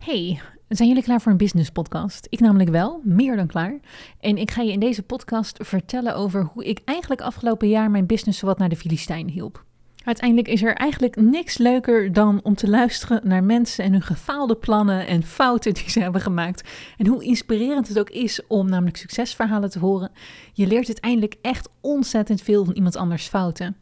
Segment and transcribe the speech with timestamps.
[0.00, 2.26] Hey, zijn jullie klaar voor een business podcast?
[2.30, 3.80] Ik namelijk wel, meer dan klaar.
[4.20, 8.06] En ik ga je in deze podcast vertellen over hoe ik eigenlijk afgelopen jaar mijn
[8.06, 9.64] business zowat naar de Filistijn hielp.
[10.04, 14.56] Uiteindelijk is er eigenlijk niks leuker dan om te luisteren naar mensen en hun gefaalde
[14.56, 16.68] plannen en fouten die ze hebben gemaakt.
[16.96, 20.10] En hoe inspirerend het ook is om namelijk succesverhalen te horen.
[20.52, 23.76] Je leert uiteindelijk echt ontzettend veel van iemand anders fouten.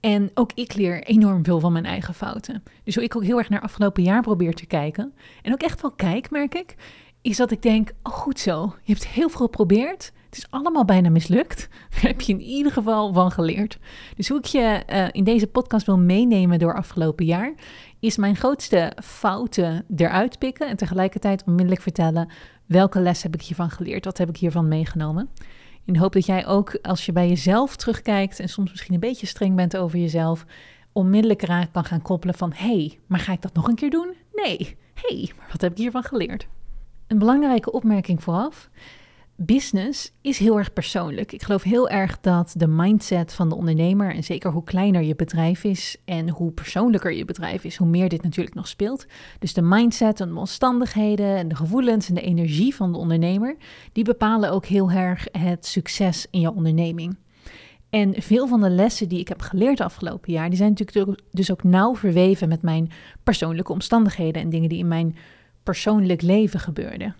[0.00, 2.62] En ook ik leer enorm veel van mijn eigen fouten.
[2.84, 5.14] Dus hoe ik ook heel erg naar afgelopen jaar probeer te kijken.
[5.42, 6.74] En ook echt wel kijk, merk ik.
[7.22, 10.12] Is dat ik denk, oh goed zo, je hebt heel veel geprobeerd.
[10.28, 11.68] Het is allemaal bijna mislukt.
[11.90, 13.78] Daar heb je in ieder geval van geleerd.
[14.16, 17.54] Dus hoe ik je uh, in deze podcast wil meenemen door afgelopen jaar,
[18.00, 22.28] is mijn grootste fouten eruit pikken en tegelijkertijd onmiddellijk vertellen
[22.66, 25.28] welke les heb ik hiervan geleerd, wat heb ik hiervan meegenomen.
[25.88, 29.00] In de hoop dat jij ook als je bij jezelf terugkijkt en soms misschien een
[29.00, 30.44] beetje streng bent over jezelf,
[30.92, 33.90] onmiddellijk raak kan gaan koppelen van hé, hey, maar ga ik dat nog een keer
[33.90, 34.14] doen?
[34.32, 34.76] Nee.
[34.94, 36.46] Hé, hey, maar wat heb ik hiervan geleerd?
[37.06, 38.70] Een belangrijke opmerking vooraf
[39.40, 41.32] business is heel erg persoonlijk.
[41.32, 45.14] Ik geloof heel erg dat de mindset van de ondernemer, en zeker hoe kleiner je
[45.14, 49.06] bedrijf is en hoe persoonlijker je bedrijf is, hoe meer dit natuurlijk nog speelt.
[49.38, 53.56] Dus de mindset en de omstandigheden en de gevoelens en de energie van de ondernemer,
[53.92, 57.16] die bepalen ook heel erg het succes in je onderneming.
[57.90, 61.50] En veel van de lessen die ik heb geleerd afgelopen jaar, die zijn natuurlijk dus
[61.50, 62.90] ook nauw verweven met mijn
[63.22, 65.16] persoonlijke omstandigheden en dingen die in mijn
[65.62, 67.14] persoonlijk leven gebeurden.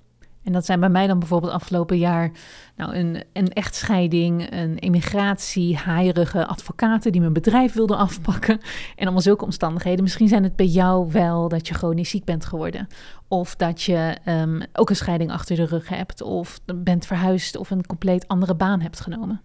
[0.49, 2.31] En dat zijn bij mij dan bijvoorbeeld afgelopen jaar
[2.77, 8.61] nou, een, een echtscheiding, een emigratie, haaierige advocaten die mijn bedrijf wilden afpakken.
[8.97, 10.03] En allemaal zulke omstandigheden.
[10.03, 12.87] Misschien zijn het bij jou wel dat je chronisch ziek bent geworden.
[13.29, 16.23] Of dat je um, ook een scheiding achter de rug hebt.
[16.23, 19.41] Of bent verhuisd of een compleet andere baan hebt genomen.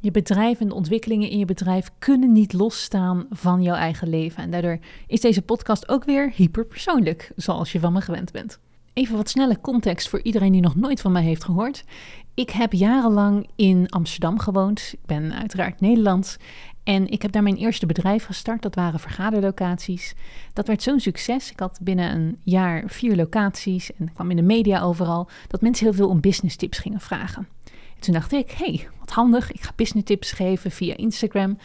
[0.00, 4.42] Je bedrijf en de ontwikkelingen in je bedrijf kunnen niet losstaan van jouw eigen leven.
[4.42, 8.58] En daardoor is deze podcast ook weer hyperpersoonlijk, zoals je van me gewend bent.
[8.98, 11.84] Even wat snelle context voor iedereen die nog nooit van mij heeft gehoord.
[12.34, 14.92] Ik heb jarenlang in Amsterdam gewoond.
[14.92, 16.36] Ik ben uiteraard Nederlands.
[16.82, 18.62] En ik heb daar mijn eerste bedrijf gestart.
[18.62, 20.14] Dat waren vergaderlocaties.
[20.52, 21.50] Dat werd zo'n succes.
[21.50, 25.28] Ik had binnen een jaar vier locaties en kwam in de media overal.
[25.48, 27.48] Dat mensen heel veel om business tips gingen vragen.
[27.64, 29.52] En toen dacht ik, hey, wat handig.
[29.52, 31.58] Ik ga business tips geven via Instagram.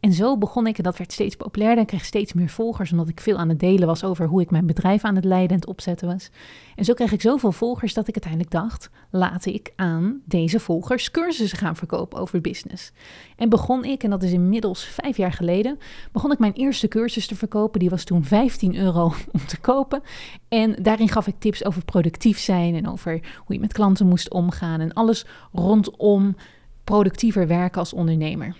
[0.00, 1.82] En zo begon ik, en dat werd steeds populairder.
[1.82, 4.50] Ik kreeg steeds meer volgers, omdat ik veel aan het delen was over hoe ik
[4.50, 6.30] mijn bedrijf aan het leiden en het opzetten was.
[6.76, 11.10] En zo kreeg ik zoveel volgers dat ik uiteindelijk dacht: laat ik aan deze volgers
[11.10, 12.92] cursussen gaan verkopen over business.
[13.36, 15.78] En begon ik, en dat is inmiddels vijf jaar geleden,
[16.12, 17.80] begon ik mijn eerste cursus te verkopen.
[17.80, 20.02] Die was toen 15 euro om te kopen.
[20.48, 23.12] En daarin gaf ik tips over productief zijn en over
[23.44, 26.36] hoe je met klanten moest omgaan en alles rondom
[26.84, 28.56] productiever werken als ondernemer.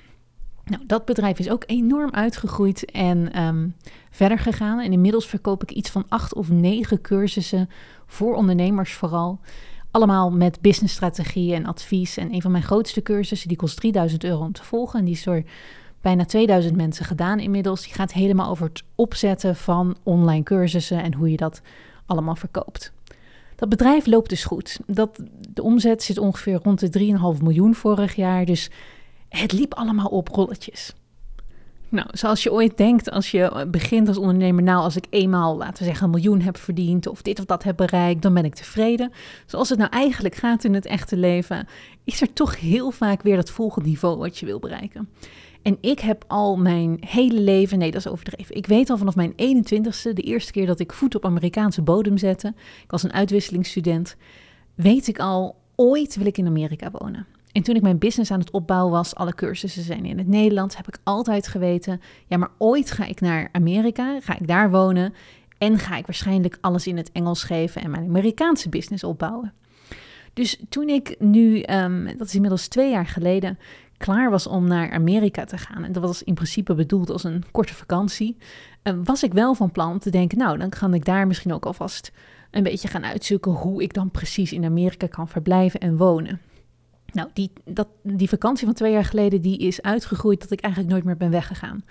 [0.68, 3.74] Nou, dat bedrijf is ook enorm uitgegroeid en um,
[4.10, 4.80] verder gegaan.
[4.80, 7.68] En inmiddels verkoop ik iets van acht of negen cursussen
[8.06, 9.40] voor ondernemers vooral.
[9.90, 12.16] Allemaal met businessstrategie en advies.
[12.16, 14.98] En een van mijn grootste cursussen, die kost 3000 euro om te volgen.
[14.98, 15.42] En die is door
[16.00, 17.82] bijna 2000 mensen gedaan inmiddels.
[17.82, 21.62] Die gaat helemaal over het opzetten van online cursussen en hoe je dat
[22.06, 22.92] allemaal verkoopt.
[23.56, 24.80] Dat bedrijf loopt dus goed.
[24.86, 27.00] Dat, de omzet zit ongeveer rond de
[27.36, 28.44] 3,5 miljoen vorig jaar.
[28.44, 28.70] Dus
[29.28, 30.94] het liep allemaal op rolletjes.
[31.90, 35.78] Nou, zoals je ooit denkt als je begint als ondernemer, nou als ik eenmaal, laten
[35.78, 38.54] we zeggen, een miljoen heb verdiend of dit of dat heb bereikt, dan ben ik
[38.54, 39.12] tevreden.
[39.46, 41.66] Zoals het nou eigenlijk gaat in het echte leven,
[42.04, 45.08] is er toch heel vaak weer dat volgende niveau wat je wil bereiken.
[45.62, 49.16] En ik heb al mijn hele leven, nee dat is overdreven, ik weet al vanaf
[49.16, 53.12] mijn 21ste, de eerste keer dat ik voet op Amerikaanse bodem zette, ik was een
[53.12, 54.16] uitwisselingsstudent,
[54.74, 57.26] weet ik al, ooit wil ik in Amerika wonen.
[57.58, 60.76] En toen ik mijn business aan het opbouwen was, alle cursussen zijn in het Nederlands,
[60.76, 65.14] heb ik altijd geweten, ja, maar ooit ga ik naar Amerika, ga ik daar wonen
[65.58, 69.52] en ga ik waarschijnlijk alles in het Engels geven en mijn Amerikaanse business opbouwen.
[70.32, 73.58] Dus toen ik nu, um, dat is inmiddels twee jaar geleden,
[73.96, 77.44] klaar was om naar Amerika te gaan, en dat was in principe bedoeld als een
[77.50, 78.36] korte vakantie,
[78.82, 81.66] um, was ik wel van plan te denken, nou, dan kan ik daar misschien ook
[81.66, 82.12] alvast
[82.50, 86.40] een beetje gaan uitzoeken hoe ik dan precies in Amerika kan verblijven en wonen.
[87.18, 90.92] Nou, die, dat, die vakantie van twee jaar geleden die is uitgegroeid dat ik eigenlijk
[90.92, 91.84] nooit meer ben weggegaan.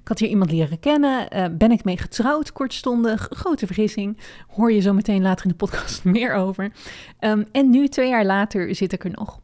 [0.00, 4.18] Ik had hier iemand leren kennen, uh, ben ik mee getrouwd, kortstondig, grote vergissing.
[4.46, 6.72] Hoor je zo meteen later in de podcast meer over.
[7.20, 9.40] Um, en nu, twee jaar later, zit ik er nog.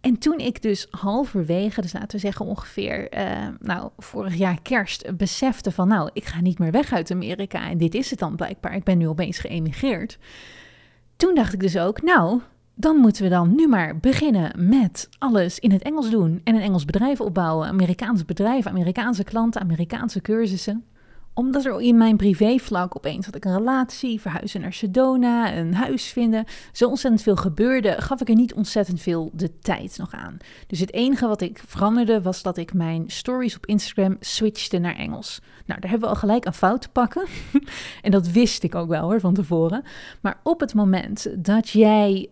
[0.00, 5.16] En toen ik dus halverwege, dus laten we zeggen ongeveer, uh, nou, vorig jaar kerst,
[5.16, 8.36] besefte van, nou, ik ga niet meer weg uit Amerika en dit is het dan
[8.36, 8.74] blijkbaar.
[8.74, 10.18] Ik ben nu opeens geëmigreerd.
[11.16, 12.40] Toen dacht ik dus ook, nou,
[12.74, 16.60] dan moeten we dan nu maar beginnen met alles in het Engels doen en een
[16.60, 17.68] Engels bedrijf opbouwen.
[17.68, 20.84] Amerikaanse bedrijven, Amerikaanse klanten, Amerikaanse cursussen.
[21.34, 26.06] Omdat er in mijn privévlak opeens had ik een relatie, verhuizen naar Sedona, een huis
[26.06, 30.36] vinden, zo ontzettend veel gebeurde, gaf ik er niet ontzettend veel de tijd nog aan.
[30.66, 34.96] Dus het enige wat ik veranderde was dat ik mijn stories op Instagram switchte naar
[34.96, 35.40] Engels.
[35.66, 37.26] Nou, daar hebben we al gelijk een fout te pakken.
[38.02, 39.82] en dat wist ik ook wel hoor van tevoren.
[40.20, 42.28] Maar op het moment dat jij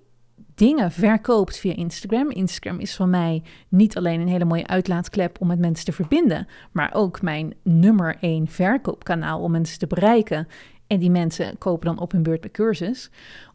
[0.61, 2.31] dingen verkoopt via Instagram.
[2.31, 6.47] Instagram is van mij niet alleen een hele mooie uitlaatklep om met mensen te verbinden,
[6.73, 10.49] maar ook mijn nummer één verkoopkanaal om mensen te bereiken.
[10.87, 13.11] En die mensen kopen dan op hun beurt bij cursus.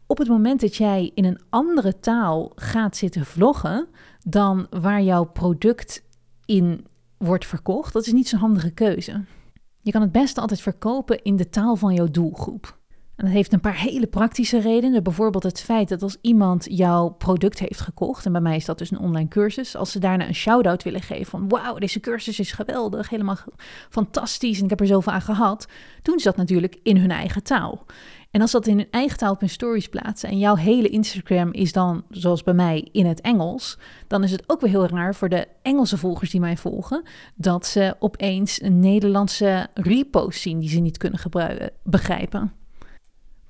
[0.06, 3.86] Op het moment dat jij in een andere taal gaat zitten vloggen
[4.24, 6.02] dan waar jouw product
[6.44, 6.86] in
[7.18, 9.24] wordt verkocht, dat is niet zo'n handige keuze.
[9.82, 12.78] Je kan het beste altijd verkopen in de taal van jouw doelgroep.
[13.16, 15.02] En dat heeft een paar hele praktische redenen.
[15.02, 18.78] Bijvoorbeeld het feit dat als iemand jouw product heeft gekocht, en bij mij is dat
[18.78, 22.38] dus een online cursus, als ze daarna een shout-out willen geven van wauw, deze cursus
[22.38, 23.38] is geweldig, helemaal
[23.90, 25.66] fantastisch en ik heb er zoveel aan gehad,
[26.02, 27.84] doen ze dat natuurlijk in hun eigen taal.
[28.30, 31.52] En als dat in hun eigen taal op hun stories plaatsen en jouw hele Instagram
[31.52, 35.14] is dan, zoals bij mij, in het Engels, dan is het ook weer heel raar
[35.14, 37.02] voor de Engelse volgers die mij volgen,
[37.34, 41.20] dat ze opeens een Nederlandse repost zien die ze niet kunnen
[41.82, 42.55] begrijpen.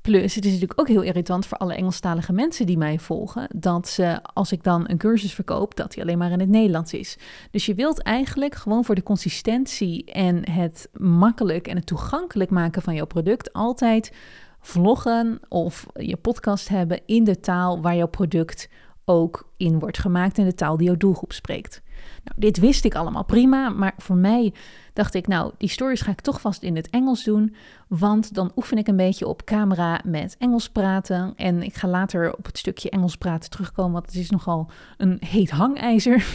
[0.06, 3.88] Plus, het is natuurlijk ook heel irritant voor alle Engelstalige mensen die mij volgen, dat
[3.88, 7.17] ze, als ik dan een cursus verkoop, dat die alleen maar in het Nederlands is.
[7.50, 12.82] Dus je wilt eigenlijk gewoon voor de consistentie en het makkelijk en het toegankelijk maken
[12.82, 14.12] van jouw product altijd
[14.61, 18.69] vloggen of je podcast hebben in de taal waar jouw product
[19.05, 21.82] ook in wordt gemaakt, in de taal die jouw doelgroep spreekt.
[22.25, 24.54] Nou, dit wist ik allemaal prima, maar voor mij
[24.93, 27.54] dacht ik, nou, die stories ga ik toch vast in het Engels doen,
[27.88, 31.32] want dan oefen ik een beetje op camera met Engels praten.
[31.37, 35.16] En ik ga later op het stukje Engels praten terugkomen, want het is nogal een
[35.20, 36.26] heet hangijzer.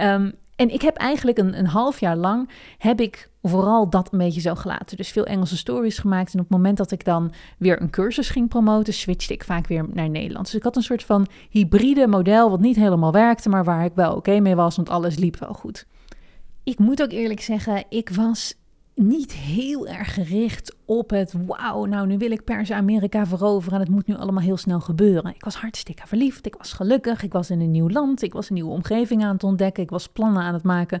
[0.00, 2.48] um, En ik heb eigenlijk een, een half jaar lang
[2.78, 4.96] heb ik vooral dat een beetje zo gelaten.
[4.96, 6.34] Dus veel Engelse stories gemaakt.
[6.34, 9.66] En op het moment dat ik dan weer een cursus ging promoten, switchte ik vaak
[9.66, 10.50] weer naar Nederlands.
[10.50, 13.92] Dus ik had een soort van hybride model wat niet helemaal werkte, maar waar ik
[13.94, 15.86] wel oké mee was, want alles liep wel goed.
[16.64, 18.54] Ik moet ook eerlijk zeggen, ik was
[19.00, 23.74] niet heel erg gericht op het wauw, nou nu wil ik per se Amerika veroveren
[23.74, 25.34] en het moet nu allemaal heel snel gebeuren.
[25.34, 28.48] Ik was hartstikke verliefd, ik was gelukkig, ik was in een nieuw land, ik was
[28.48, 31.00] een nieuwe omgeving aan het ontdekken, ik was plannen aan het maken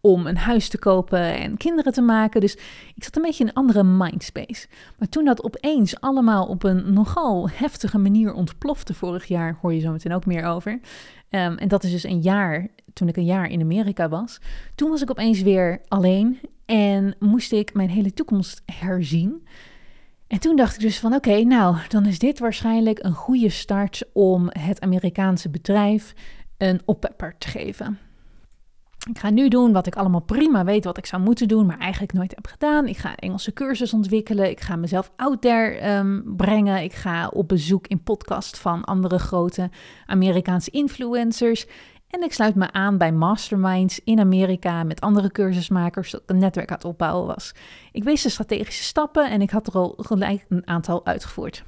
[0.00, 2.40] om een huis te kopen en kinderen te maken.
[2.40, 2.54] Dus
[2.94, 4.66] ik zat een beetje in een andere mindspace.
[4.98, 9.80] Maar toen dat opeens allemaal op een nogal heftige manier ontplofte vorig jaar, hoor je
[9.80, 10.80] zo meteen ook meer over.
[11.28, 14.40] Ehm, en dat is dus een jaar, toen ik een jaar in Amerika was.
[14.74, 19.46] Toen was ik opeens weer alleen en moest ik mijn hele toekomst herzien.
[20.26, 24.02] En toen dacht ik dus van oké, nou dan is dit waarschijnlijk een goede start
[24.12, 26.14] om het Amerikaanse bedrijf
[26.56, 27.98] een oppepper te geven.
[29.10, 31.78] Ik ga nu doen wat ik allemaal prima weet wat ik zou moeten doen, maar
[31.78, 32.86] eigenlijk nooit heb gedaan.
[32.86, 34.50] Ik ga Engelse cursus ontwikkelen.
[34.50, 36.82] Ik ga mezelf out there um, brengen.
[36.82, 39.70] Ik ga op bezoek in podcast van andere grote
[40.06, 41.66] Amerikaanse influencers.
[42.10, 46.70] En ik sluit me aan bij masterminds in Amerika met andere cursusmakers, dat een netwerk
[46.70, 47.52] aan het opbouwen was.
[47.92, 51.64] Ik wees de strategische stappen en ik had er al gelijk een aantal uitgevoerd.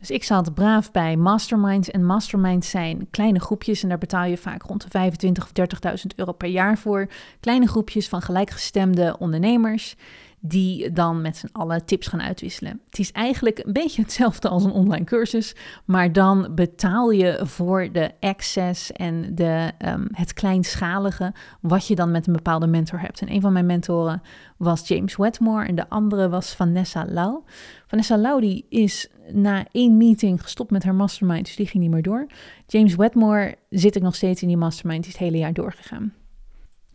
[0.00, 1.90] Dus ik zat braaf bij masterminds.
[1.90, 5.50] En masterminds zijn kleine groepjes en daar betaal je vaak rond de 25.000 of
[5.98, 7.08] 30.000 euro per jaar voor.
[7.40, 9.96] Kleine groepjes van gelijkgestemde ondernemers
[10.40, 12.80] die dan met z'n allen tips gaan uitwisselen.
[12.86, 15.54] Het is eigenlijk een beetje hetzelfde als een online cursus,
[15.84, 22.10] maar dan betaal je voor de access en de, um, het kleinschalige wat je dan
[22.10, 23.20] met een bepaalde mentor hebt.
[23.20, 24.22] En een van mijn mentoren
[24.56, 27.42] was James Wetmore en de andere was Vanessa Lau.
[27.86, 31.92] Vanessa Lau die is na één meeting gestopt met haar mastermind, dus die ging niet
[31.92, 32.26] meer door.
[32.66, 36.12] James Wetmore zit ik nog steeds in die mastermind, die is het hele jaar doorgegaan.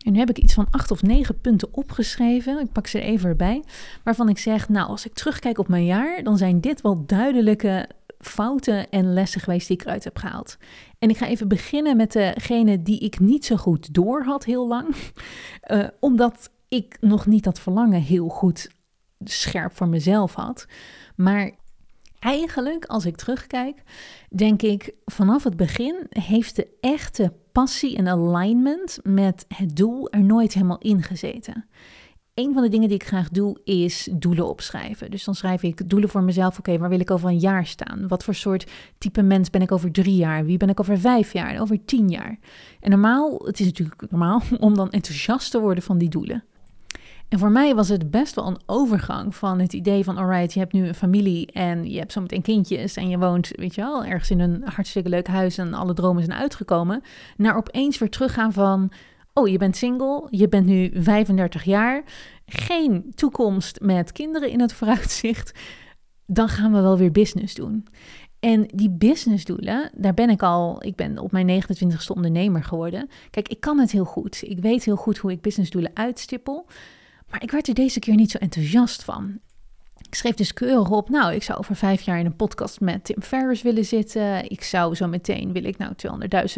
[0.06, 2.60] En nu heb ik iets van acht of negen punten opgeschreven.
[2.60, 3.62] Ik pak ze even erbij.
[4.04, 7.88] Waarvan ik zeg, nou, als ik terugkijk op mijn jaar, dan zijn dit wel duidelijke
[8.18, 10.56] fouten en lessen geweest die ik eruit heb gehaald.
[10.98, 14.68] En ik ga even beginnen met degene die ik niet zo goed door had heel
[14.68, 14.96] lang.
[15.70, 18.70] Uh, omdat ik nog niet dat verlangen heel goed
[19.24, 20.66] scherp voor mezelf had.
[21.16, 21.50] Maar
[22.26, 23.82] eigenlijk, als ik terugkijk,
[24.30, 30.24] denk ik vanaf het begin heeft de echte passie en alignment met het doel er
[30.24, 31.64] nooit helemaal in gezeten.
[32.34, 35.10] Een van de dingen die ik graag doe is doelen opschrijven.
[35.10, 36.58] Dus dan schrijf ik doelen voor mezelf.
[36.58, 38.08] Oké, waar wil ik over een jaar staan?
[38.08, 40.44] Wat voor soort type mens ben ik over drie jaar?
[40.44, 41.60] Wie ben ik over vijf jaar?
[41.60, 42.38] Over tien jaar?
[42.80, 46.44] En normaal, het is natuurlijk normaal om dan enthousiast te worden van die doelen.
[47.28, 50.58] En voor mij was het best wel een overgang van het idee van, alright, je
[50.58, 54.04] hebt nu een familie en je hebt zometeen kindjes en je woont, weet je wel,
[54.04, 57.02] ergens in een hartstikke leuk huis en alle dromen zijn uitgekomen,
[57.36, 58.92] naar opeens weer teruggaan van,
[59.32, 62.02] oh, je bent single, je bent nu 35 jaar,
[62.46, 65.58] geen toekomst met kinderen in het vooruitzicht,
[66.26, 67.86] dan gaan we wel weer business doen.
[68.40, 73.08] En die businessdoelen, daar ben ik al, ik ben op mijn 29ste ondernemer geworden.
[73.30, 74.42] Kijk, ik kan het heel goed.
[74.42, 76.66] Ik weet heel goed hoe ik businessdoelen uitstippel.
[77.30, 79.40] Maar ik werd er deze keer niet zo enthousiast van.
[80.08, 83.04] Ik schreef dus keurig op, nou, ik zou over vijf jaar in een podcast met
[83.04, 84.50] Tim Ferriss willen zitten.
[84.50, 85.92] Ik zou zo meteen, wil ik nou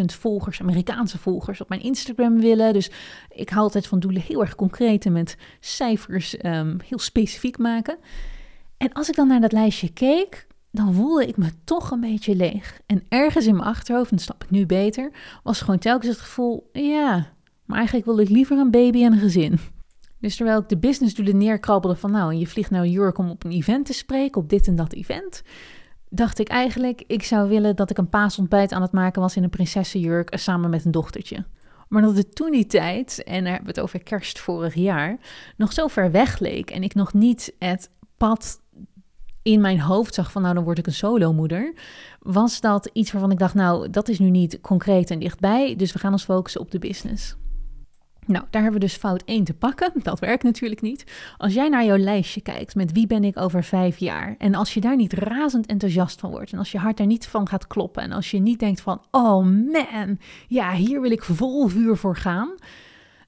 [0.01, 2.73] 200.000 volgers, Amerikaanse volgers op mijn Instagram willen.
[2.73, 2.91] Dus
[3.29, 7.99] ik hou altijd van doelen heel erg concreet en met cijfers um, heel specifiek maken.
[8.77, 12.37] En als ik dan naar dat lijstje keek, dan voelde ik me toch een beetje
[12.37, 12.81] leeg.
[12.87, 15.11] En ergens in mijn achterhoofd, en dat snap ik nu beter,
[15.43, 17.33] was gewoon telkens het gevoel, ja,
[17.65, 19.59] maar eigenlijk wil ik liever een baby en een gezin.
[20.21, 23.45] Dus terwijl ik de businessdoelen neerkrabbelde van nou, je vliegt naar New York om op
[23.45, 25.43] een event te spreken, op dit en dat event,
[26.09, 29.43] dacht ik eigenlijk, ik zou willen dat ik een paasontbijt aan het maken was in
[29.43, 31.45] een prinsessenjurk eh, samen met een dochtertje.
[31.89, 35.19] Maar dat het toen die tijd, en daar hebben we het over kerst vorig jaar,
[35.57, 38.61] nog zo ver weg leek en ik nog niet het pad
[39.43, 41.75] in mijn hoofd zag van nou dan word ik een solomoeder,
[42.19, 45.93] was dat iets waarvan ik dacht nou dat is nu niet concreet en dichtbij, dus
[45.93, 47.37] we gaan ons focussen op de business.
[48.29, 49.93] Nou, daar hebben we dus fout 1 te pakken.
[50.03, 51.05] Dat werkt natuurlijk niet.
[51.37, 54.35] Als jij naar jouw lijstje kijkt met wie ben ik over vijf jaar.
[54.39, 56.53] En als je daar niet razend enthousiast van wordt.
[56.53, 58.03] En als je hart daar niet van gaat kloppen.
[58.03, 60.19] En als je niet denkt van, oh man,
[60.49, 62.55] ja, hier wil ik vol vuur voor gaan.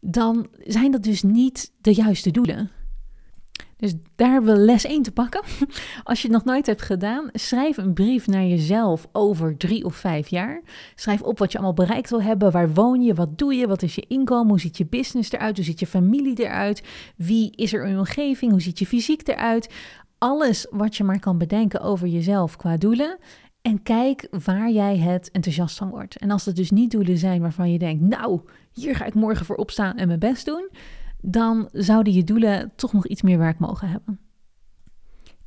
[0.01, 2.71] Dan zijn dat dus niet de juiste doelen.
[3.81, 5.43] Dus daar hebben we les 1 te pakken.
[6.03, 9.95] Als je het nog nooit hebt gedaan, schrijf een brief naar jezelf over drie of
[9.95, 10.63] vijf jaar.
[10.95, 12.53] Schrijf op wat je allemaal bereikt wil hebben.
[12.53, 13.15] Waar woon je?
[13.15, 13.67] Wat doe je?
[13.67, 14.49] Wat is je inkomen?
[14.49, 15.57] Hoe ziet je business eruit?
[15.57, 16.83] Hoe ziet je familie eruit?
[17.17, 18.51] Wie is er in je omgeving?
[18.51, 19.75] Hoe ziet je fysiek eruit?
[20.19, 23.19] Alles wat je maar kan bedenken over jezelf qua doelen.
[23.63, 26.17] En kijk waar jij het enthousiast van wordt.
[26.17, 28.41] En als het dus niet doelen zijn waarvan je denkt, nou,
[28.73, 30.69] hier ga ik morgen voor opstaan en mijn best doen
[31.23, 34.21] dan zouden je doelen toch nog iets meer werk mogen hebben.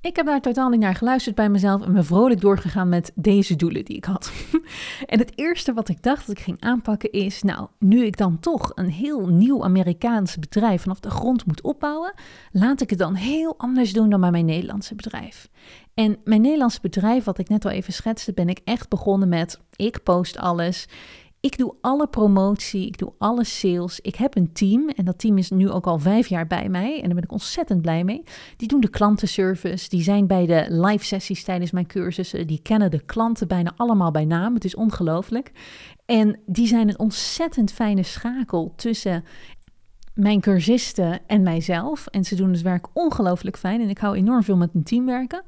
[0.03, 3.55] Ik heb daar totaal niet naar geluisterd bij mezelf en ben vrolijk doorgegaan met deze
[3.55, 4.31] doelen die ik had.
[5.05, 8.39] en het eerste wat ik dacht dat ik ging aanpakken is, nou, nu ik dan
[8.39, 12.13] toch een heel nieuw Amerikaans bedrijf vanaf de grond moet opbouwen,
[12.51, 15.49] laat ik het dan heel anders doen dan bij mijn Nederlandse bedrijf.
[15.93, 19.59] En mijn Nederlandse bedrijf, wat ik net al even schetste, ben ik echt begonnen met,
[19.75, 20.87] ik post alles.
[21.43, 23.99] Ik doe alle promotie, ik doe alle sales.
[23.99, 26.95] Ik heb een team en dat team is nu ook al vijf jaar bij mij
[26.95, 28.23] en daar ben ik ontzettend blij mee.
[28.57, 32.91] Die doen de klantenservice, die zijn bij de live sessies tijdens mijn cursussen, die kennen
[32.91, 34.53] de klanten bijna allemaal bij naam.
[34.53, 35.51] Het is ongelooflijk.
[36.05, 39.23] En die zijn een ontzettend fijne schakel tussen
[40.13, 42.07] mijn cursisten en mijzelf.
[42.07, 45.05] En ze doen het werk ongelooflijk fijn en ik hou enorm veel met een team
[45.05, 45.43] werken.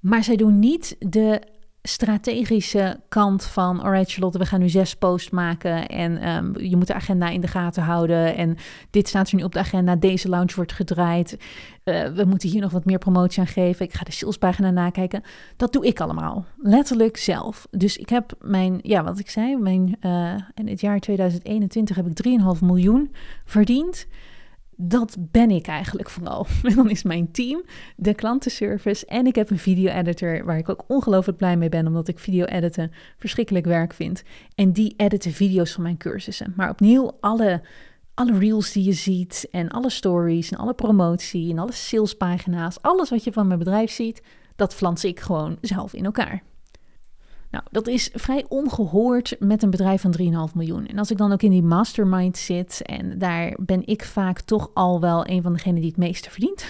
[0.00, 1.42] Maar zij doen niet de
[1.82, 6.86] strategische kant van, alright Charlotte, we gaan nu zes posts maken en ehm, je moet
[6.86, 8.56] de agenda in de gaten houden en
[8.90, 11.36] dit staat er nu op de agenda, deze launch wordt gedraaid,
[11.84, 15.22] uh, we moeten hier nog wat meer promotie aan geven, ik ga de salespagina nakijken.
[15.56, 17.66] Dat doe ik allemaal, letterlijk zelf.
[17.70, 22.06] Dus ik heb mijn, ja wat ik zei, mijn, uh, in het jaar 2021 heb
[22.06, 24.06] ik 3,5 miljoen verdiend
[24.76, 26.46] dat ben ik eigenlijk vooral.
[26.62, 27.62] En dan is mijn team
[27.96, 29.06] de klantenservice.
[29.06, 32.92] En ik heb een video-editor waar ik ook ongelooflijk blij mee ben, omdat ik video-editen
[33.16, 34.22] verschrikkelijk werk vind.
[34.54, 36.52] En die editen video's van mijn cursussen.
[36.56, 37.62] Maar opnieuw, alle,
[38.14, 43.10] alle reels die je ziet, en alle stories, en alle promotie, en alle salespagina's, alles
[43.10, 44.22] wat je van mijn bedrijf ziet,
[44.56, 46.42] dat flans ik gewoon zelf in elkaar.
[47.52, 50.86] Nou, dat is vrij ongehoord met een bedrijf van 3,5 miljoen.
[50.86, 54.70] En als ik dan ook in die mastermind zit, en daar ben ik vaak toch
[54.74, 56.66] al wel een van degenen die het meeste verdient,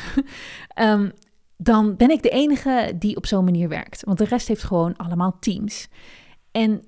[0.81, 1.13] um,
[1.57, 4.05] dan ben ik de enige die op zo'n manier werkt.
[4.05, 5.89] Want de rest heeft gewoon allemaal teams.
[6.51, 6.85] En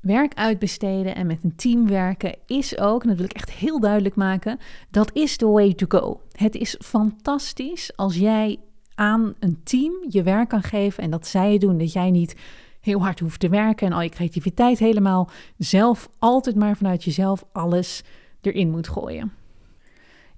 [0.00, 3.80] werk uitbesteden en met een team werken is ook, en dat wil ik echt heel
[3.80, 4.58] duidelijk maken,
[4.90, 6.20] dat is the way to go.
[6.32, 8.58] Het is fantastisch als jij
[8.94, 12.36] aan een team je werk kan geven en dat zij het doen, dat jij niet
[12.84, 17.44] heel hard hoeft te werken en al je creativiteit helemaal zelf, altijd maar vanuit jezelf
[17.52, 18.02] alles
[18.40, 19.32] erin moet gooien.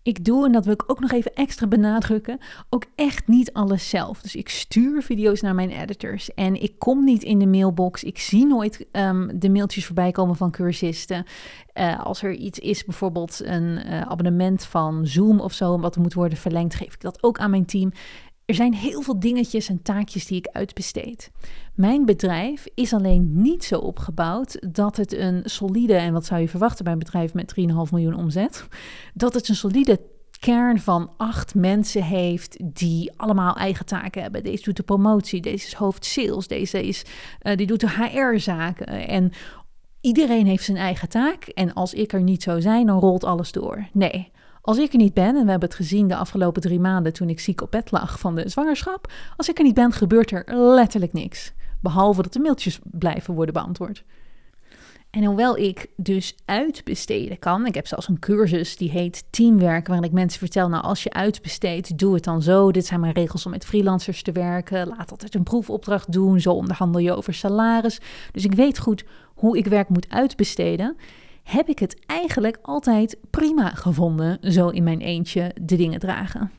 [0.07, 2.39] Ik doe, en dat wil ik ook nog even extra benadrukken,
[2.71, 4.21] ook echt niet alles zelf.
[4.21, 8.05] Dus ik stuur video's naar mijn editors en ik kom niet in de mailbox.
[8.05, 11.25] Ik zie nooit um, de mailtjes voorbij komen van cursisten.
[11.75, 16.15] Uh, als er iets is, bijvoorbeeld een uh, abonnement van Zoom of zo, wat moet
[16.15, 17.93] worden verlengd, geef ik dat ook aan mijn team.
[18.47, 21.31] Er zijn heel veel dingetjes en taakjes die ik uitbesteed.
[21.75, 26.49] Mijn bedrijf is alleen niet zo opgebouwd dat het een solide, en wat zou je
[26.49, 28.69] verwachten bij een bedrijf met 3,5 miljoen omzet,
[29.15, 30.01] dat het een solide
[30.41, 34.43] kern van acht mensen heeft die allemaal eigen taken hebben.
[34.43, 37.05] Deze doet de promotie, deze is hoofd sales, deze is,
[37.43, 38.87] uh, die doet de HR-zaken.
[38.87, 39.33] En
[40.01, 41.45] iedereen heeft zijn eigen taak.
[41.45, 43.89] En als ik er niet zou zijn, dan rolt alles door.
[43.93, 44.31] Nee,
[44.67, 47.29] Als ik er niet ben, en we hebben het gezien de afgelopen drie maanden toen
[47.29, 50.45] ik ziek op bed lag van de zwangerschap, als ik er niet ben, gebeurt er
[50.57, 51.53] letterlijk niks.
[51.81, 54.05] Behalve dat de mailtjes blijven worden beantwoord.
[55.11, 60.07] En hoewel ik dus uitbesteden kan, ik heb zelfs een cursus die heet Teamwerk, waarin
[60.07, 62.71] ik mensen vertel, nou als je uitbesteedt, doe het dan zo.
[62.71, 64.89] Dit zijn mijn regels om met freelancers te werken.
[64.89, 68.01] Laat altijd een proefopdracht doen, zo onderhandel je over salaris.
[68.33, 69.05] Dus ik weet goed
[69.35, 70.97] hoe ik werk moet uitbesteden.
[71.47, 76.51] Heb ik het eigenlijk altijd prima gevonden, zo in mijn eentje de dingen dragen.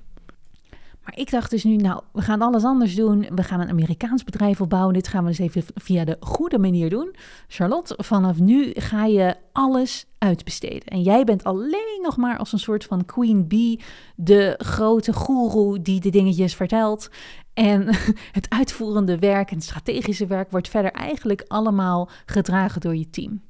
[1.04, 3.28] Maar ik dacht dus nu, nou, we gaan alles anders doen.
[3.36, 4.94] We gaan een Amerikaans bedrijf opbouwen.
[4.94, 7.16] Dit gaan we eens even via de goede manier doen.
[7.48, 10.84] Charlotte, vanaf nu ga je alles uitbesteden.
[10.84, 13.80] En jij bent alleen nog maar als een soort van queen bee,
[14.16, 17.10] de grote goeroe die de dingetjes vertelt.
[17.54, 17.88] En
[18.38, 23.42] het uitvoerende werk en strategische werk wordt verder eigenlijk allemaal gedragen door je team.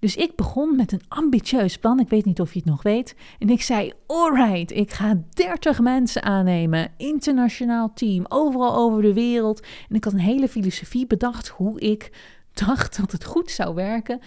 [0.00, 2.00] Dus ik begon met een ambitieus plan.
[2.00, 3.14] Ik weet niet of je het nog weet.
[3.38, 6.92] En ik zei: Alright, ik ga 30 mensen aannemen.
[6.96, 9.60] Internationaal team, overal over de wereld.
[9.88, 12.10] En ik had een hele filosofie bedacht hoe ik
[12.52, 14.20] dacht dat het goed zou werken.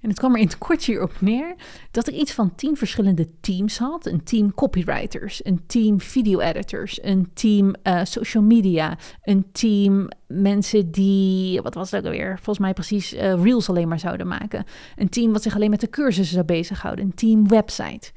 [0.00, 1.54] En het kwam er in het kort hierop neer
[1.90, 4.06] dat ik iets van tien verschillende teams had.
[4.06, 10.90] Een team copywriters, een team video editors, een team uh, social media, een team mensen
[10.90, 14.64] die, wat was dat alweer, volgens mij precies uh, reels alleen maar zouden maken.
[14.96, 18.12] Een team wat zich alleen met de cursussen zou bezighouden, een team website.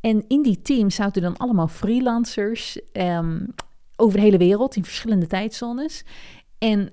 [0.00, 3.54] En in die teams zouden dan allemaal freelancers um,
[3.96, 6.04] over de hele wereld in verschillende tijdzones.
[6.58, 6.92] En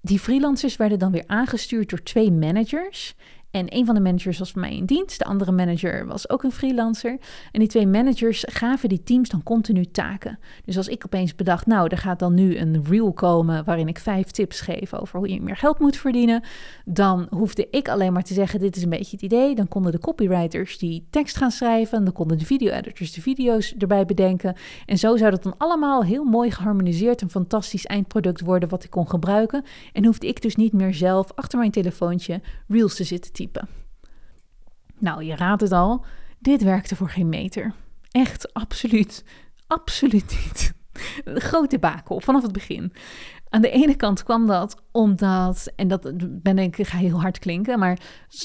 [0.00, 3.14] die freelancers werden dan weer aangestuurd door twee managers.
[3.50, 5.18] En een van de managers was voor mij in dienst.
[5.18, 7.18] De andere manager was ook een freelancer.
[7.52, 10.38] En die twee managers gaven die teams dan continu taken.
[10.64, 13.98] Dus als ik opeens bedacht, nou, er gaat dan nu een reel komen waarin ik
[13.98, 16.42] vijf tips geef over hoe je meer geld moet verdienen,
[16.84, 19.54] dan hoefde ik alleen maar te zeggen, dit is een beetje het idee.
[19.54, 24.04] Dan konden de copywriters die tekst gaan schrijven, dan konden de video-editors de video's erbij
[24.04, 24.56] bedenken.
[24.86, 28.90] En zo zou dat dan allemaal heel mooi geharmoniseerd een fantastisch eindproduct worden wat ik
[28.90, 29.64] kon gebruiken.
[29.92, 33.32] En hoefde ik dus niet meer zelf achter mijn telefoontje reels te zitten
[34.98, 36.04] Nou, je raadt het al,
[36.38, 37.74] dit werkte voor geen meter.
[38.10, 39.24] Echt, absoluut,
[39.66, 40.72] absoluut niet.
[41.24, 42.92] Een grote bakel vanaf het begin.
[43.48, 47.78] Aan de ene kant kwam dat omdat, en dat ben ik, ga heel hard klinken,
[47.78, 47.98] maar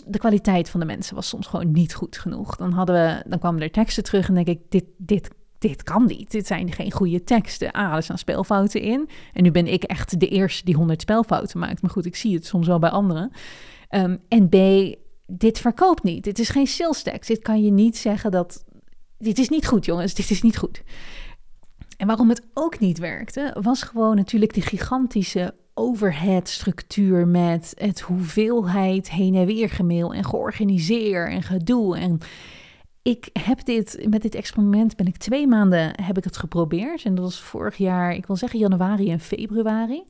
[0.06, 2.56] de kwaliteit van de mensen was soms gewoon niet goed genoeg.
[2.56, 6.06] Dan, hadden we, dan kwamen er teksten terug en denk ik, dit, dit, dit kan
[6.06, 6.32] niet.
[6.32, 7.78] Dit zijn geen goede teksten.
[7.78, 9.10] A, er staan spelfouten in.
[9.34, 11.82] En nu ben ik echt de eerste die 100 spelfouten maakt.
[11.82, 13.32] Maar goed, ik zie het soms wel bij anderen.
[13.96, 14.56] Um, en B,
[15.28, 16.24] dit verkoopt niet.
[16.24, 17.28] Dit is geen sales tax.
[17.28, 18.66] Dit kan je niet zeggen dat.
[19.18, 20.14] Dit is niet goed, jongens.
[20.14, 20.84] Dit is niet goed.
[21.98, 29.10] En waarom het ook niet werkte, was gewoon natuurlijk de gigantische overhead-structuur met het hoeveelheid
[29.10, 31.98] heen en weer gemail en georganiseer en gedoe.
[31.98, 32.20] En
[33.02, 37.04] ik heb dit, met dit experiment ben ik twee maanden heb ik het geprobeerd.
[37.04, 40.04] En dat was vorig jaar, ik wil zeggen januari en februari.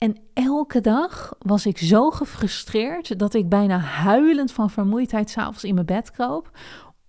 [0.00, 5.74] En elke dag was ik zo gefrustreerd dat ik bijna huilend van vermoeidheid s'avonds in
[5.74, 6.50] mijn bed kroop.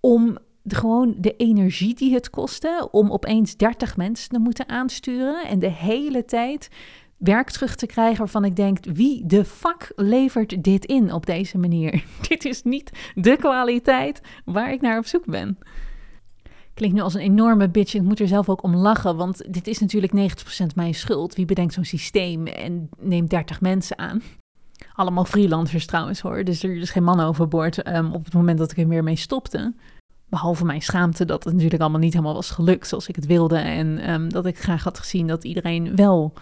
[0.00, 5.46] Om de, gewoon de energie die het kostte om opeens 30 mensen te moeten aansturen.
[5.46, 6.68] En de hele tijd
[7.16, 11.58] werk terug te krijgen waarvan ik denk: wie de fuck levert dit in op deze
[11.58, 12.04] manier?
[12.28, 15.58] dit is niet de kwaliteit waar ik naar op zoek ben.
[16.74, 17.94] Klinkt nu als een enorme bitch.
[17.94, 20.12] Ik moet er zelf ook om lachen, want dit is natuurlijk
[20.62, 21.34] 90% mijn schuld.
[21.34, 24.22] Wie bedenkt zo'n systeem en neemt 30 mensen aan?
[24.94, 26.44] Allemaal freelancers trouwens hoor.
[26.44, 29.16] Dus er is geen man overboord um, op het moment dat ik er meer mee
[29.16, 29.74] stopte.
[30.28, 33.56] Behalve mijn schaamte dat het natuurlijk allemaal niet helemaal was gelukt zoals ik het wilde.
[33.56, 36.32] En um, dat ik graag had gezien dat iedereen wel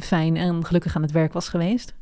[0.00, 1.94] fijn en gelukkig aan het werk was geweest.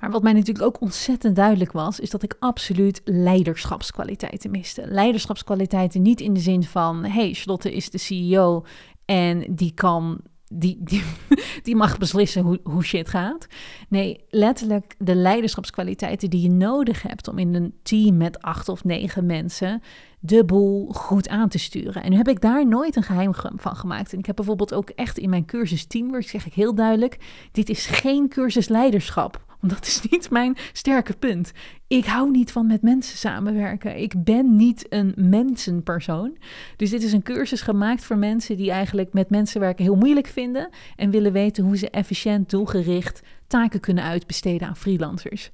[0.00, 4.82] Maar wat mij natuurlijk ook ontzettend duidelijk was, is dat ik absoluut leiderschapskwaliteiten miste.
[4.86, 8.64] Leiderschapskwaliteiten niet in de zin van: hey, Charlotte is de CEO
[9.04, 10.20] en die kan
[10.52, 11.02] die, die,
[11.62, 13.46] die, mag beslissen hoe, hoe shit gaat.
[13.88, 18.84] Nee, letterlijk de leiderschapskwaliteiten die je nodig hebt om in een team met acht of
[18.84, 19.82] negen mensen
[20.20, 22.02] de boel goed aan te sturen.
[22.02, 24.12] En nu heb ik daar nooit een geheim van gemaakt.
[24.12, 27.18] En ik heb bijvoorbeeld ook echt in mijn cursus Teamwork, zeg ik heel duidelijk,
[27.52, 29.49] dit is geen cursus leiderschap.
[29.70, 31.52] Want dat is niet mijn sterke punt.
[31.86, 34.00] Ik hou niet van met mensen samenwerken.
[34.00, 36.36] Ik ben niet een mensenpersoon.
[36.76, 40.26] Dus dit is een cursus gemaakt voor mensen die eigenlijk met mensen werken heel moeilijk
[40.26, 45.50] vinden en willen weten hoe ze efficiënt, doelgericht taken kunnen uitbesteden aan freelancers.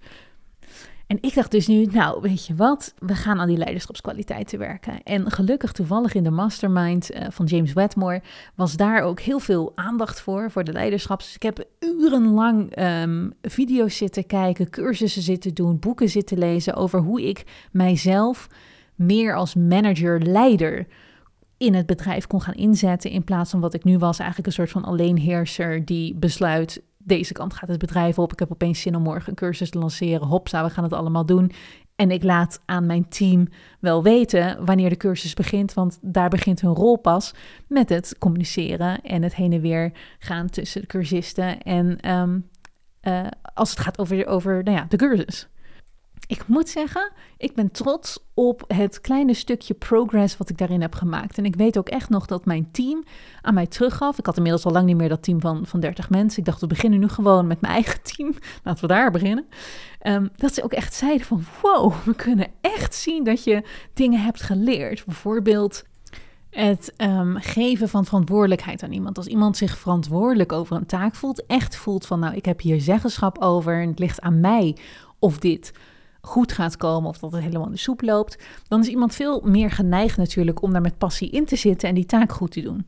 [1.07, 5.03] En ik dacht dus nu, nou, weet je wat, we gaan aan die leiderschapskwaliteiten werken.
[5.03, 8.23] En gelukkig toevallig in de mastermind uh, van James Wedmore
[8.55, 11.25] was daar ook heel veel aandacht voor, voor de leiderschaps.
[11.25, 17.01] Dus ik heb urenlang um, video's zitten kijken, cursussen zitten doen, boeken zitten lezen over
[17.01, 18.49] hoe ik mijzelf
[18.95, 20.87] meer als manager-leider
[21.57, 23.11] in het bedrijf kon gaan inzetten.
[23.11, 26.83] In plaats van wat ik nu was, eigenlijk een soort van alleenheerser die besluit.
[27.07, 28.33] Deze kant gaat het bedrijf op.
[28.33, 30.27] Ik heb opeens zin om morgen een cursus te lanceren.
[30.27, 31.53] Hopsa, we gaan het allemaal doen.
[31.97, 33.49] En ik laat aan mijn team
[33.81, 37.35] wel weten wanneer de cursus begint, want daar begint hun rol pas
[37.69, 41.63] met het communiceren en het heen en weer gaan tussen de cursisten.
[41.63, 42.39] En ehm,
[43.01, 45.49] eh, als het gaat over, over nou ja, de cursus.
[46.29, 50.95] Ik moet zeggen, ik ben trots op het kleine stukje progress wat ik daarin heb
[50.95, 51.39] gemaakt.
[51.39, 53.05] En ik weet ook echt nog dat mijn team
[53.43, 54.19] aan mij teruggaf.
[54.19, 56.39] Ik had inmiddels al lang niet meer dat team van, van 30 mensen.
[56.39, 58.35] Ik dacht, we beginnen nu gewoon met mijn eigen team.
[58.63, 59.47] Laten we daar beginnen.
[59.99, 64.21] Ehm, dat ze ook echt zeiden van, wow, we kunnen echt zien dat je dingen
[64.21, 65.05] hebt geleerd.
[65.05, 65.85] Bijvoorbeeld
[66.51, 69.17] het ehm, geven van verantwoordelijkheid aan iemand.
[69.17, 72.81] Als iemand zich verantwoordelijk over een taak voelt, echt voelt van, nou, ik heb hier
[72.81, 74.77] zeggenschap over en het ligt aan mij
[75.19, 75.73] of dit
[76.27, 79.41] goed gaat komen of dat het helemaal in de soep loopt, dan is iemand veel
[79.45, 82.61] meer geneigd natuurlijk om daar met passie in te zitten en die taak goed te
[82.61, 82.87] doen.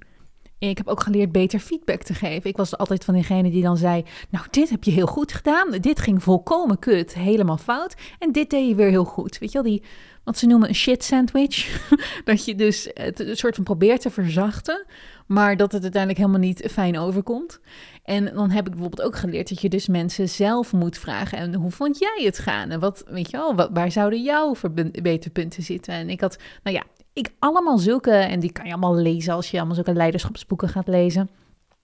[0.58, 2.50] Ik heb ook geleerd beter feedback te geven.
[2.50, 5.70] Ik was altijd van diegene die dan zei: Nou, dit heb je heel goed gedaan.
[5.70, 7.96] Dit ging volkomen kut, helemaal fout.
[8.18, 9.38] En dit deed je weer heel goed.
[9.38, 9.82] Weet je wel, die,
[10.24, 11.88] wat ze noemen een shit sandwich.
[12.24, 14.86] dat je dus het een soort van probeert te verzachten,
[15.28, 17.60] maar dat het uiteindelijk helemaal niet fijn overkomt.
[18.04, 21.38] En dan heb ik bijvoorbeeld ook geleerd dat je dus mensen zelf moet vragen.
[21.38, 22.70] En hoe vond jij het gaan?
[22.70, 25.94] En wat, weet je wel, waar zouden jouw verbeterpunten zitten?
[25.94, 29.50] En ik had, nou ja, ik allemaal zulke, en die kan je allemaal lezen als
[29.50, 31.30] je allemaal zulke leiderschapsboeken gaat lezen.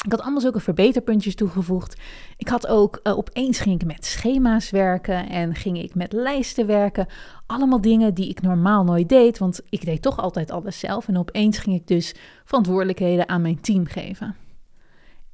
[0.05, 2.01] Ik had allemaal zulke verbeterpuntjes toegevoegd.
[2.37, 6.67] Ik had ook, uh, opeens ging ik met schema's werken en ging ik met lijsten
[6.67, 7.07] werken.
[7.47, 11.09] Allemaal dingen die ik normaal nooit deed, want ik deed toch altijd alles zelf.
[11.09, 12.15] En opeens ging ik dus
[12.45, 14.37] verantwoordelijkheden aan mijn team geven.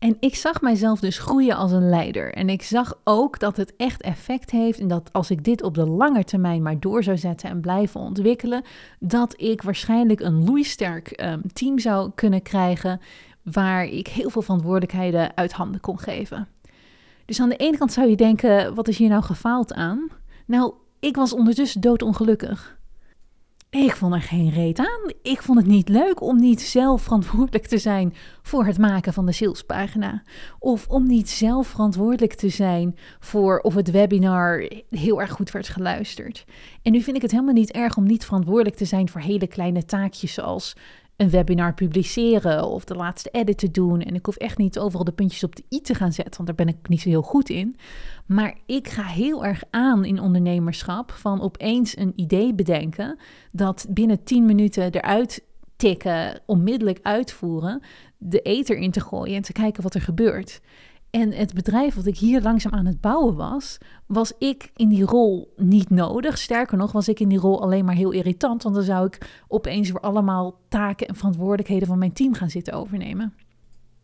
[0.01, 2.35] En ik zag mijzelf dus groeien als een leider.
[2.35, 4.79] En ik zag ook dat het echt effect heeft.
[4.79, 8.01] En dat als ik dit op de lange termijn maar door zou zetten en blijven
[8.01, 8.63] ontwikkelen,
[8.99, 13.01] dat ik waarschijnlijk een loeisterk um, team zou kunnen krijgen.
[13.43, 16.49] Waar ik heel veel verantwoordelijkheden uit handen kon geven.
[17.25, 20.09] Dus aan de ene kant zou je denken: wat is hier nou gefaald aan?
[20.47, 22.79] Nou, ik was ondertussen doodongelukkig.
[23.71, 25.13] Ik vond er geen reet aan.
[25.23, 29.27] Ik vond het niet leuk om niet zelf verantwoordelijk te zijn voor het maken van
[29.27, 30.23] de salespagina.
[30.59, 35.69] Of om niet zelf verantwoordelijk te zijn voor of het webinar heel erg goed werd
[35.69, 36.45] geluisterd.
[36.83, 39.47] En nu vind ik het helemaal niet erg om niet verantwoordelijk te zijn voor hele
[39.47, 40.77] kleine taakjes zoals
[41.21, 44.01] een webinar publiceren of de laatste edit te doen.
[44.01, 46.47] En ik hoef echt niet overal de puntjes op de i te gaan zetten, want
[46.47, 47.77] daar ben ik niet zo heel goed in.
[48.27, 53.19] Maar ik ga heel erg aan in ondernemerschap van opeens een idee bedenken
[53.53, 55.45] dat binnen 10 minuten eruit
[55.77, 57.83] tikken, onmiddellijk uitvoeren,
[58.19, 60.61] de eter in te gooien en te kijken wat er gebeurt.
[61.11, 65.05] En het bedrijf wat ik hier langzaam aan het bouwen was, was ik in die
[65.05, 66.39] rol niet nodig.
[66.39, 69.43] Sterker nog, was ik in die rol alleen maar heel irritant, want dan zou ik
[69.49, 73.35] opeens weer allemaal taken en verantwoordelijkheden van mijn team gaan zitten overnemen.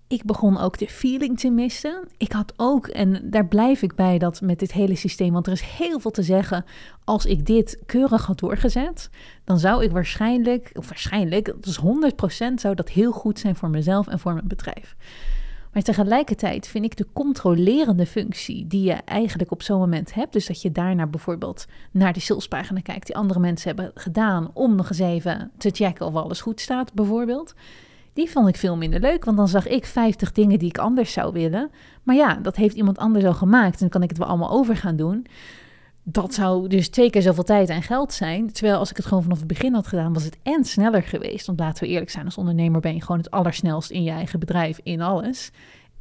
[0.08, 2.08] Ik begon ook de feeling te missen.
[2.16, 5.52] Ik had ook, en daar blijf ik bij dat met dit hele systeem, want er
[5.52, 6.64] is heel veel te zeggen.
[7.04, 9.10] Als ik dit keurig had doorgezet,
[9.44, 14.06] dan zou ik waarschijnlijk, of waarschijnlijk, dus 100% zou dat heel goed zijn voor mezelf
[14.06, 14.96] en voor mijn bedrijf.
[15.76, 20.46] Maar tegelijkertijd vind ik de controlerende functie die je eigenlijk op zo'n moment hebt, dus
[20.46, 24.88] dat je daarna bijvoorbeeld naar de salespagina kijkt die andere mensen hebben gedaan om nog
[24.88, 27.54] eens even te checken of alles goed staat, bijvoorbeeld.
[28.12, 31.12] Die vond ik veel minder leuk, want dan zag ik 50 dingen die ik anders
[31.12, 31.70] zou willen.
[32.02, 34.50] Maar ja, dat heeft iemand anders al gemaakt en dan kan ik het wel allemaal
[34.50, 35.26] over gaan doen
[36.08, 38.52] dat zou dus twee keer zoveel tijd en geld zijn.
[38.52, 41.46] Terwijl als ik het gewoon vanaf het begin had gedaan, was het en sneller geweest.
[41.46, 44.38] Want laten we eerlijk zijn, als ondernemer ben je gewoon het allersnelst in je eigen
[44.38, 45.50] bedrijf, in alles.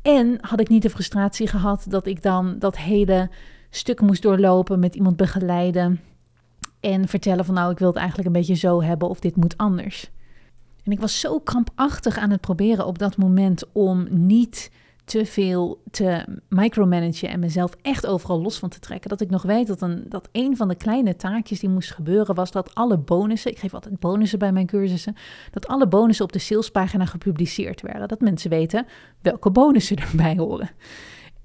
[0.02, 3.30] En had ik niet de frustratie gehad dat ik dan dat hele
[3.70, 6.02] stuk moest doorlopen, met iemand begeleiden.
[6.80, 9.58] En vertellen van nou, ik wil het eigenlijk een beetje zo hebben of dit moet
[9.58, 10.12] anders.
[10.84, 14.72] En ik was zo krampachtig aan het proberen op dat moment om niet
[15.06, 19.10] te veel te micromanagen en mezelf echt overal los van te trekken.
[19.10, 22.36] Dat ik nog weet dat een, dat een van de kleine taakjes die moest gebeuren
[22.36, 25.16] was dat alle bonussen, ik geef altijd bonussen bij mijn cursussen,
[25.52, 28.08] dat alle bonussen op de salespagina gepubliceerd werden.
[28.08, 28.86] Dat mensen weten
[29.22, 30.70] welke bonussen erbij horen.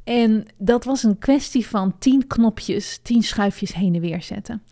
[0.04, 4.62] En dat was een kwestie van tien knopjes, tien schuifjes heen en weer zetten.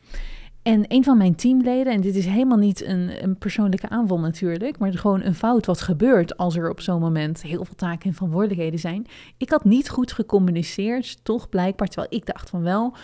[0.68, 4.78] En een van mijn teamleden, en dit is helemaal niet een, een persoonlijke aanval natuurlijk,
[4.78, 8.14] maar gewoon een fout wat gebeurt als er op zo'n moment heel veel taken en
[8.14, 9.06] verantwoordelijkheden zijn.
[9.36, 12.94] Ik had niet goed gecommuniceerd, toch blijkbaar, terwijl ik dacht van wel,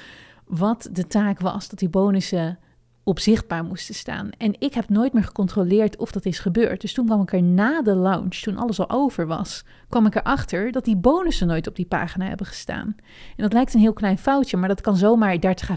[0.47, 2.59] wat de taak was, dat die bonussen
[3.05, 4.31] op zichtbaar moesten staan.
[4.39, 6.81] En ik heb nooit meer gecontroleerd of dat is gebeurd.
[6.81, 10.15] Dus toen kwam ik er na de launch, toen alles al over was, kwam ik
[10.15, 12.95] erachter dat die bonussen nooit op die pagina hebben gestaan.
[13.37, 15.77] En dat lijkt een heel klein foutje, maar dat kan zomaar 30 à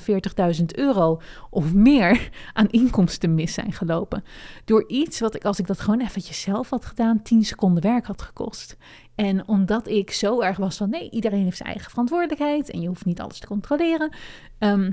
[0.60, 4.24] 40.000 euro of meer aan inkomsten mis zijn gelopen.
[4.66, 8.06] Door iets wat ik, als ik dat gewoon eventjes zelf had gedaan, 10 seconden werk
[8.06, 8.78] had gekost.
[9.16, 12.88] En omdat ik zo erg was van nee, iedereen heeft zijn eigen verantwoordelijkheid en je
[12.88, 14.10] hoeft niet alles te controleren.
[14.58, 14.92] Ehm,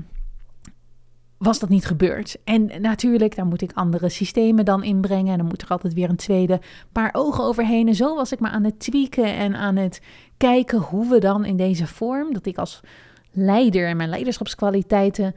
[1.45, 2.37] was dat niet gebeurd.
[2.43, 5.31] En natuurlijk, daar moet ik andere systemen dan inbrengen.
[5.31, 6.59] En dan moet er altijd weer een tweede
[6.91, 7.87] paar ogen overheen.
[7.87, 10.01] En zo was ik maar aan het tweaken en aan het
[10.37, 12.79] kijken hoe we dan in deze vorm, dat ik als
[13.31, 15.35] leider en mijn leiderschapskwaliteiten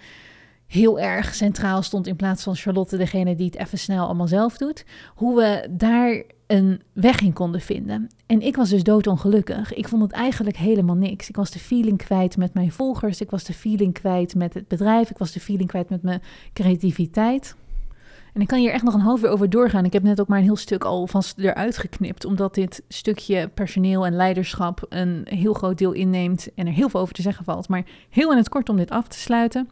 [0.66, 4.56] heel erg centraal stond in plaats van Charlotte, degene die het even snel allemaal zelf
[4.56, 4.84] doet.
[5.14, 8.08] Hoe we daar een weg in konden vinden.
[8.26, 9.74] En ik was dus doodongelukkig.
[9.74, 11.28] Ik vond het eigenlijk helemaal niks.
[11.28, 13.20] Ik was de feeling kwijt met mijn volgers.
[13.20, 15.10] Ik was de feeling kwijt met het bedrijf.
[15.10, 17.56] Ik was de feeling kwijt met mijn creativiteit.
[18.32, 19.84] En ik kan hier echt nog een half uur over doorgaan.
[19.84, 23.48] Ik heb net ook maar een heel stuk al van eruit geknipt, omdat dit stukje
[23.48, 27.44] personeel en leiderschap een heel groot deel inneemt en er heel veel over te zeggen
[27.44, 27.68] valt.
[27.68, 29.68] Maar heel in het kort om dit af te sluiten.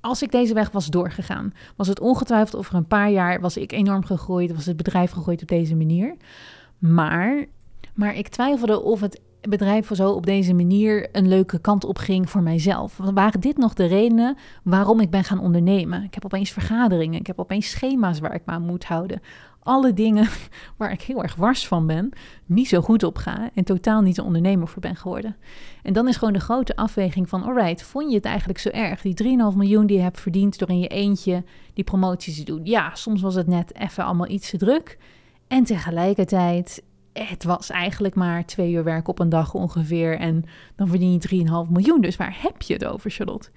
[0.00, 3.72] Als ik deze weg was doorgegaan, was het ongetwijfeld over een paar jaar was ik
[3.72, 6.16] enorm gegroeid, was het bedrijf gegroeid op deze manier.
[6.78, 7.46] Maar,
[7.94, 12.30] maar ik twijfelde of het bedrijf zo op deze manier een leuke kant op ging
[12.30, 12.96] voor mijzelf.
[12.96, 16.04] Waren dit nog de redenen waarom ik ben gaan ondernemen?
[16.04, 19.20] Ik heb opeens vergaderingen, ik heb opeens schema's waar ik me aan moet houden
[19.62, 20.28] alle dingen
[20.76, 22.12] waar ik heel erg wars van ben,
[22.46, 25.36] niet zo goed op ga en totaal niet een ondernemer voor ben geworden.
[25.82, 29.02] En dan is gewoon de grote afweging van, alright, vond je het eigenlijk zo erg?
[29.02, 32.60] Die 3,5 miljoen die je hebt verdiend door in je eentje die promoties te doen.
[32.64, 34.98] Ja, soms was het net even allemaal iets te druk.
[35.48, 40.18] En tegelijkertijd, het was eigenlijk maar twee uur werk op een dag ongeveer.
[40.18, 40.44] En
[40.76, 42.00] dan verdien je 3,5 miljoen.
[42.00, 43.50] Dus waar heb je het over, Charlotte?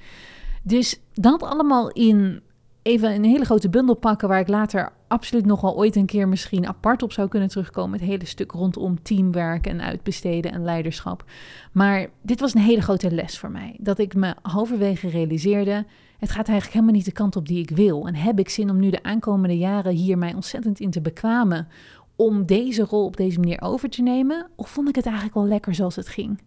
[0.63, 2.42] Dus dat allemaal in
[2.82, 6.28] even een hele grote bundel pakken waar ik later absoluut nog wel ooit een keer
[6.28, 8.00] misschien apart op zou kunnen terugkomen.
[8.00, 11.24] Het hele stuk rondom teamwerk en uitbesteden en leiderschap.
[11.72, 13.76] Maar dit was een hele grote les voor mij.
[13.80, 15.86] Dat ik me halverwege realiseerde,
[16.20, 18.08] het gaat eigenlijk helemaal niet de kant op die ik wil.
[18.08, 21.68] En heb ik zin om nu de aankomende jaren hier mij ontzettend in te bekwamen
[22.15, 24.49] om deze rol op deze manier over te nemen?
[24.56, 26.39] Of vond ik het eigenlijk wel lekker zoals het ging?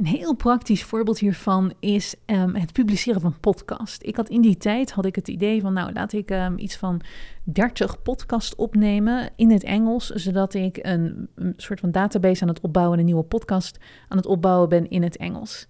[0.00, 4.02] Een heel praktisch voorbeeld hiervan is ehm, het publiceren van podcast.
[4.02, 6.76] Ik had in die tijd had ik het idee van, nou, laat ik um, iets
[6.76, 7.00] van
[7.44, 12.60] 30 podcast opnemen in het Engels, zodat ik een, een, soort van database aan het
[12.60, 15.66] opbouwen, een nieuwe podcast aan het opbouwen ben in het Engels.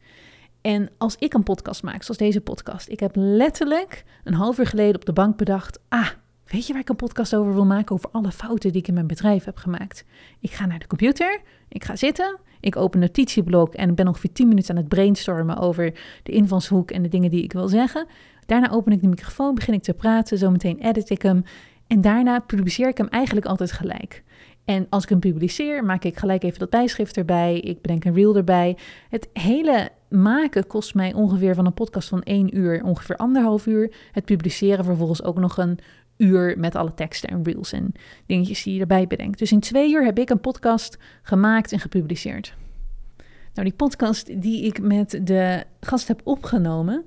[0.61, 4.67] En als ik een podcast maak, zoals deze podcast, ik heb letterlijk een half uur
[4.67, 6.09] geleden op de bank bedacht, ah,
[6.51, 7.95] Weet je waar ik een podcast over wil maken?
[7.95, 10.05] Over alle fouten die ik in mijn bedrijf heb gemaakt.
[10.41, 14.33] Ik ga naar de computer, ik ga zitten, ik open een notitieblok en ben ongeveer
[14.33, 18.07] 10 minuten aan het brainstormen over de invalshoek en de dingen die ik wil zeggen.
[18.47, 21.45] Daarna open ik de microfoon, begin ik te praten, zometeen edit ik hem
[21.87, 24.23] en daarna publiceer ik hem eigenlijk altijd gelijk.
[24.65, 27.61] En als ik hem publiceer, maak ik gelijk even dat bijschrift erbij.
[27.61, 28.77] Ik bedenk een reel erbij.
[29.09, 33.93] Het hele maken kost mij ongeveer van een podcast van één uur, ongeveer anderhalf uur.
[34.13, 35.79] Het publiceren vervolgens ook nog een
[36.21, 37.93] uur met alle teksten en reels en
[38.27, 39.39] dingetjes die je erbij bedenkt.
[39.39, 42.55] Dus in twee uur heb ik een podcast gemaakt en gepubliceerd.
[43.55, 47.05] Nou, die podcast die ik met de gast heb opgenomen,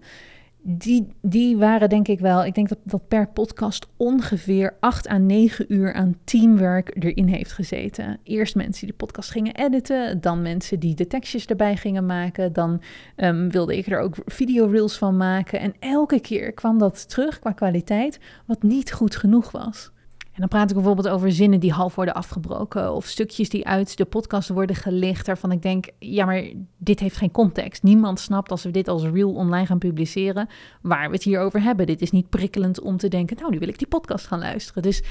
[0.66, 5.18] die, die waren denk ik wel, ik denk dat, dat per podcast ongeveer 8 à
[5.18, 8.20] 9 uur aan teamwerk erin heeft gezeten.
[8.24, 12.54] Eerst mensen die de podcast gingen editen, dan mensen die de tekstjes erbij gingen maken,
[12.54, 12.82] dan
[13.18, 15.60] um, wilde ik er ook videoreels van maken.
[15.60, 19.92] En elke keer kwam dat terug qua kwaliteit, wat niet goed genoeg was.
[20.34, 23.98] En dan praat ik bijvoorbeeld over zinnen die half worden afgebroken of stukjes die uit
[23.98, 26.44] de podcast worden gelicht, waarvan ik denk, ja, maar
[26.78, 27.84] dit heeft geen context.
[27.84, 30.48] Niemand snapt als we dit als reel online gaan publiceren,
[30.82, 31.86] waar we het hier over hebben.
[31.86, 34.84] Dit is niet prikkelend om te denken, nou, nu wil ik die podcast gaan luisteren.
[34.84, 35.04] Dus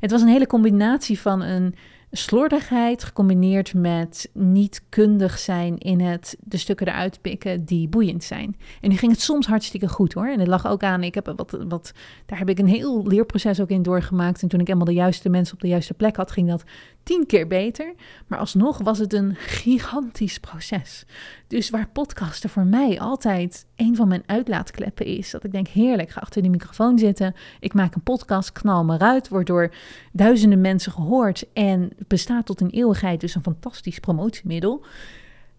[0.00, 1.74] het was een hele combinatie van een
[2.16, 8.56] slordigheid gecombineerd met niet kundig zijn in het de stukken eruit pikken die boeiend zijn.
[8.80, 10.26] En nu ging het soms hartstikke goed hoor.
[10.26, 11.92] En het lag ook aan, ik heb wat, wat,
[12.26, 14.42] daar heb ik een heel leerproces ook in doorgemaakt.
[14.42, 16.64] En toen ik eenmaal de juiste mensen op de juiste plek had, ging dat
[17.06, 17.94] tien keer beter.
[18.26, 21.04] Maar alsnog was het een gigantisch proces.
[21.46, 25.30] Dus waar podcasten voor mij altijd een van mijn uitlaatkleppen is.
[25.30, 27.34] Dat ik denk, heerlijk, ga achter de microfoon zitten.
[27.60, 29.28] Ik maak een podcast, knal me eruit.
[29.28, 29.74] Wordt door
[30.12, 31.52] duizenden mensen gehoord.
[31.52, 33.20] En bestaat tot een eeuwigheid.
[33.20, 34.84] Dus een fantastisch promotiemiddel.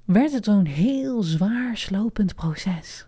[0.05, 3.05] Werd het zo'n heel zwaar slopend proces.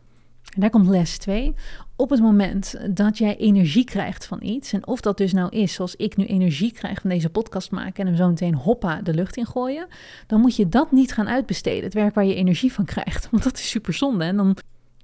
[0.58, 1.54] Daar komt les 2.
[1.96, 5.74] Op het moment dat jij energie krijgt van iets, en of dat dus nou is
[5.74, 9.14] zoals ik nu energie krijg van deze podcast maken en hem zo meteen hoppa de
[9.14, 9.88] lucht in gooien,
[10.28, 13.30] dan moet je dat niet gaan uitbesteden, het werk waar je energie van krijgt.
[13.32, 14.24] Want dat is super zonde.
[14.24, 14.58] En dan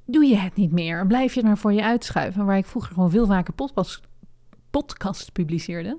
[0.06, 1.08] doe je het niet meer.
[1.08, 2.46] Blijf je het maar voor je uitschuiven.
[2.46, 4.02] Waar ik vroeger gewoon veel vaker podcast,
[4.70, 5.98] podcast publiceerde,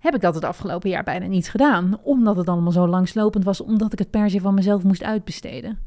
[0.00, 1.98] heb ik dat het afgelopen jaar bijna niet gedaan.
[2.02, 5.78] Omdat het allemaal zo langslopend was, omdat ik het per se van mezelf moest uitbesteden.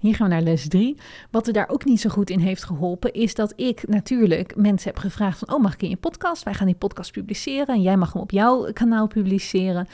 [0.00, 0.96] Hier gaan we naar les 3.
[1.30, 4.90] Wat er daar ook niet zo goed in heeft geholpen, is dat ik natuurlijk mensen
[4.90, 6.42] heb gevraagd van, oh mag ik in je podcast?
[6.42, 9.88] Wij gaan die podcast publiceren en jij mag hem op jouw kanaal publiceren.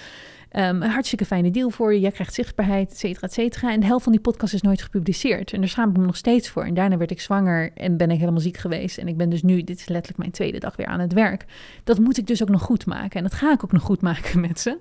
[0.59, 2.01] Um, een hartstikke fijne deal voor je.
[2.01, 3.73] Jij krijgt zichtbaarheid, et cetera, et cetera.
[3.73, 5.53] En de helft van die podcast is nooit gepubliceerd.
[5.53, 6.64] En daar schaam ik me nog steeds voor.
[6.64, 8.99] En daarna werd ik zwanger en ben ik helemaal ziek geweest.
[8.99, 11.45] En ik ben dus nu, dit is letterlijk mijn tweede dag weer aan het werk.
[11.85, 13.11] Dat moet ik dus ook nog goed maken.
[13.11, 14.79] En dat ga ik ook nog goed maken met ze.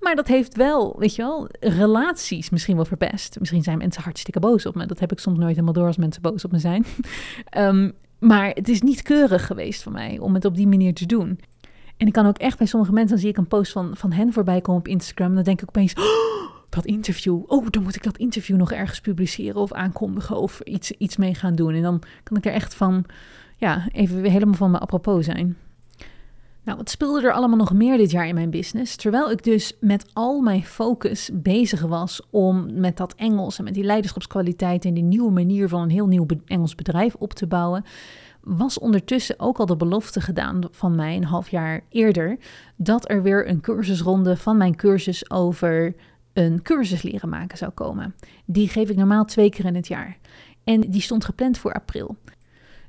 [0.00, 3.36] Maar dat heeft wel, weet je wel, relaties misschien wel verpest.
[3.38, 4.86] Misschien zijn mensen hartstikke boos op me.
[4.86, 6.84] Dat heb ik soms nooit helemaal door als mensen boos op me zijn.
[7.56, 7.92] um,
[8.30, 11.38] maar het is niet keurig geweest van mij om het op die manier te doen.
[12.00, 14.12] En ik kan ook echt bij sommige mensen, dan zie ik een post van, van
[14.12, 15.34] hen voorbij komen op Instagram.
[15.34, 16.04] Dan denk ik opeens, oh,
[16.68, 17.42] dat interview.
[17.46, 21.34] Oh, dan moet ik dat interview nog ergens publiceren of aankondigen of iets, iets mee
[21.34, 21.74] gaan doen.
[21.74, 23.04] En dan kan ik er echt van,
[23.56, 25.56] ja, even helemaal van me apropos zijn.
[26.64, 28.96] Nou, wat speelde er allemaal nog meer dit jaar in mijn business?
[28.96, 33.74] Terwijl ik dus met al mijn focus bezig was om met dat Engels en met
[33.74, 37.84] die leiderschapskwaliteit en die nieuwe manier van een heel nieuw Engels bedrijf op te bouwen,
[38.42, 42.38] was ondertussen ook al de belofte gedaan van mij een half jaar eerder
[42.76, 45.94] dat er weer een cursusronde van mijn cursus over
[46.32, 48.14] een cursus leren maken zou komen.
[48.44, 50.18] Die geef ik normaal twee keer in het jaar.
[50.64, 52.16] En die stond gepland voor april.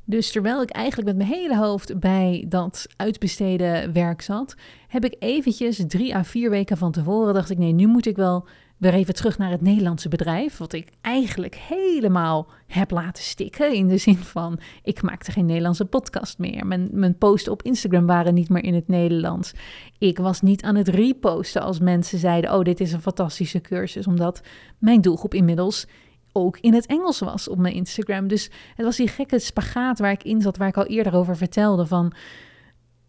[0.06, 4.56] Dus terwijl ik eigenlijk met mijn hele hoofd bij dat uitbesteden werk zat,
[4.88, 8.16] heb ik eventjes drie à vier weken van tevoren dacht ik nee, nu moet ik
[8.16, 8.48] wel
[8.82, 13.74] weer even terug naar het Nederlandse bedrijf, wat ik eigenlijk helemaal heb laten stikken.
[13.74, 16.68] In de zin van, ik maakte geen Nederlandse podcast meer.
[16.68, 19.52] Mijn, mijn posten op Instagram waren niet meer in het Nederlands.
[19.98, 24.08] Ik was niet aan het reposten als mensen zeiden, oh, dit is een fantastische cursus.
[24.08, 24.42] Omdat
[24.78, 25.88] mijn doelgroep inmiddels
[26.32, 28.28] ook in het Engels was op mijn Instagram.
[28.28, 31.38] Dus het was die gekke spagaat waar ik in zat, waar ik al eerder over
[31.38, 32.14] vertelde van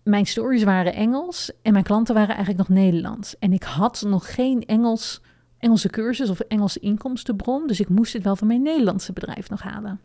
[0.03, 3.39] mijn stories waren Engels en mijn klanten waren eigenlijk nog Nederlands.
[3.39, 5.21] En ik had nog geen Engels
[5.63, 7.67] Engelse cursus of Engelse inkomstenbron.
[7.67, 10.01] Dus ik moest het wel van mijn Nederlandse bedrijf nog halen.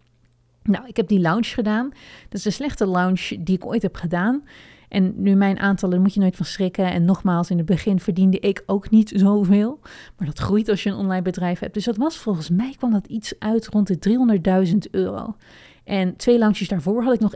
[0.63, 1.89] Nou, ik heb die launch gedaan.
[2.23, 4.43] Dat is de slechte launch die ik ooit heb gedaan.
[4.87, 6.91] En nu mijn aantallen, moet je nooit van schrikken.
[6.91, 9.79] En nogmaals, in het begin verdiende ik ook niet zoveel.
[10.17, 11.73] Maar dat groeit als je een online bedrijf hebt.
[11.73, 13.99] Dus dat was volgens mij, kwam dat iets uit rond de
[14.67, 15.35] 300.000 euro.
[15.83, 17.33] En twee launches daarvoor had ik nog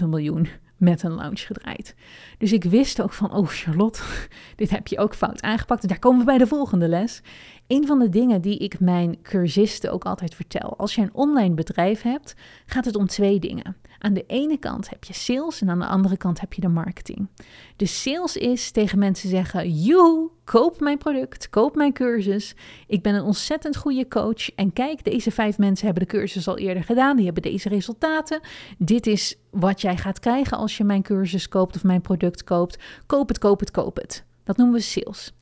[0.00, 0.48] 1,7 miljoen
[0.82, 1.94] met een lounge gedraaid.
[2.38, 4.02] Dus ik wist ook van, oh Charlotte,
[4.56, 5.88] dit heb je ook fout aangepakt.
[5.88, 7.22] daar komen we bij de volgende les.
[7.72, 10.76] Een van de dingen die ik mijn cursisten ook altijd vertel.
[10.76, 12.34] Als je een online bedrijf hebt,
[12.66, 13.76] gaat het om twee dingen.
[13.98, 16.68] Aan de ene kant heb je sales en aan de andere kant heb je de
[16.68, 17.28] marketing.
[17.76, 22.54] De sales is tegen mensen zeggen: Joe, koop mijn product, koop mijn cursus.
[22.86, 24.54] Ik ben een ontzettend goede coach.
[24.54, 27.16] En kijk, deze vijf mensen hebben de cursus al eerder gedaan.
[27.16, 28.40] Die hebben deze resultaten.
[28.78, 32.78] Dit is wat jij gaat krijgen als je mijn cursus koopt of mijn product koopt.
[33.06, 34.24] Koop het, koop het, koop het.
[34.44, 35.32] Dat noemen we sales.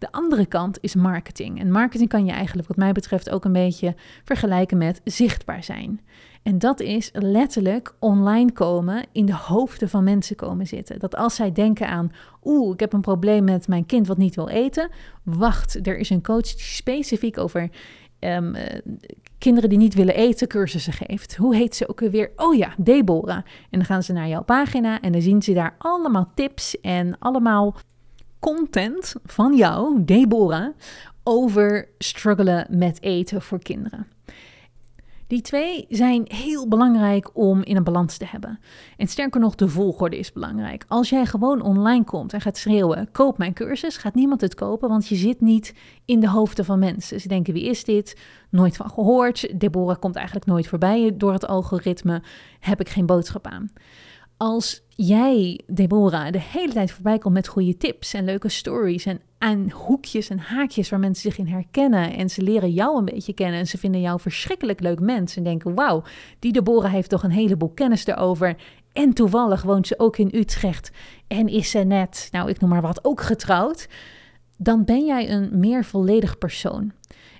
[0.00, 1.60] De andere kant is marketing.
[1.60, 6.00] En marketing kan je eigenlijk, wat mij betreft, ook een beetje vergelijken met zichtbaar zijn.
[6.42, 10.98] En dat is letterlijk online komen, in de hoofden van mensen komen zitten.
[10.98, 12.12] Dat als zij denken aan,
[12.44, 14.90] oeh, ik heb een probleem met mijn kind wat niet wil eten.
[15.22, 17.70] Wacht, er is een coach die specifiek over
[18.20, 18.54] um,
[19.38, 21.36] kinderen die niet willen eten cursussen geeft.
[21.36, 22.30] Hoe heet ze ook weer?
[22.36, 23.36] Oh ja, Deborah.
[23.70, 27.18] En dan gaan ze naar jouw pagina en dan zien ze daar allemaal tips en
[27.18, 27.76] allemaal
[28.40, 30.74] content van jou, Deborah,
[31.22, 34.06] over struggelen met eten voor kinderen.
[35.26, 38.58] Die twee zijn heel belangrijk om in een balans te hebben.
[38.96, 40.84] En sterker nog, de volgorde is belangrijk.
[40.88, 44.88] Als jij gewoon online komt en gaat schreeuwen: koop mijn cursus, gaat niemand het kopen,
[44.88, 45.74] want je zit niet
[46.04, 47.20] in de hoofden van mensen.
[47.20, 48.16] Ze denken: wie is dit?
[48.48, 49.60] Nooit van gehoord.
[49.60, 52.22] Deborah komt eigenlijk nooit voorbij door het algoritme.
[52.60, 53.70] Heb ik geen boodschap aan
[54.40, 59.20] als jij, Deborah, de hele tijd voorbij komt met goede tips en leuke stories en
[59.38, 63.32] aan hoekjes en haakjes waar mensen zich in herkennen en ze leren jou een beetje
[63.32, 66.02] kennen en ze vinden jou verschrikkelijk leuk mens en denken, wauw,
[66.38, 68.56] die Deborah heeft toch een heleboel kennis erover
[68.92, 70.90] en toevallig woont ze ook in Utrecht
[71.26, 73.88] en is ze net, nou ik noem maar wat, ook getrouwd,
[74.56, 76.92] dan ben jij een meer volledig persoon.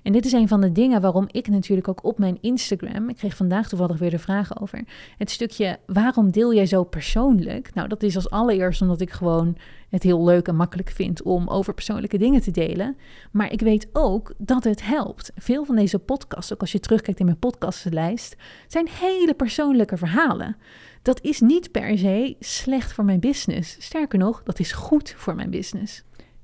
[0.03, 3.15] En dit is een van de dingen waarom ik natuurlijk ook op mijn Instagram, ik
[3.15, 4.83] kreeg vandaag toevallig weer de vraag over,
[5.17, 7.73] het stukje waarom deel jij zo persoonlijk?
[7.73, 9.57] Nou, dat is als allereerst omdat ik gewoon
[9.89, 12.97] het heel leuk en makkelijk vind om over persoonlijke dingen te delen.
[13.31, 15.31] Maar ik weet ook dat het helpt.
[15.35, 18.35] Veel van deze podcasts, ook als je terugkijkt in mijn podcastlijst,
[18.67, 20.55] zijn hele persoonlijke verhalen.
[21.01, 23.75] Dat is niet per se slecht voor mijn business.
[23.79, 26.03] Sterker nog, dat is goed voor mijn business.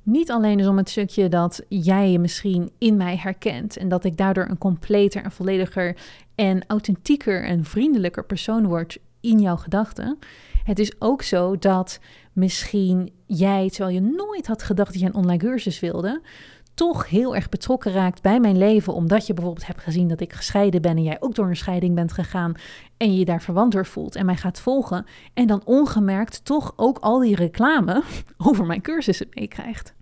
[0.10, 4.04] Niet alleen dus om het stukje dat jij je misschien in mij herkent en dat
[4.04, 5.98] ik daardoor een completer en vollediger
[6.36, 10.18] en authentieker en vriendelijker persoon word in jouw gedachten.
[10.64, 12.00] Het is ook zo dat
[12.34, 16.22] misschien jij, terwijl je nooit had gedacht dat je een online cursus wilde,
[16.74, 20.34] toch heel erg betrokken raakt bij mijn leven, omdat je bijvoorbeeld hebt gezien dat ik
[20.34, 22.54] gescheiden ben en jij ook door een scheiding bent gegaan
[22.98, 26.74] en je je daar verwant door voelt en mij gaat volgen en dan ongemerkt toch
[26.76, 28.04] ook al die reclame
[28.48, 29.96] over mijn cursussen meekrijgt.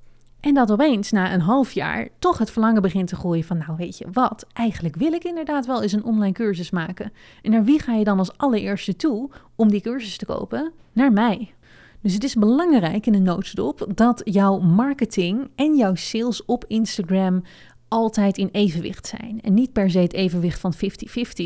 [0.45, 3.75] En dat opeens na een half jaar toch het verlangen begint te groeien van, nou
[3.77, 7.11] weet je wat, eigenlijk wil ik inderdaad wel eens een online cursus maken.
[7.41, 10.71] En naar wie ga je dan als allereerste toe om die cursus te kopen?
[10.93, 11.53] Naar mij.
[12.01, 17.43] Dus het is belangrijk in een notendop dat jouw marketing en jouw sales op Instagram
[17.87, 19.39] altijd in evenwicht zijn.
[19.41, 20.77] En niet per se het evenwicht van 50-50,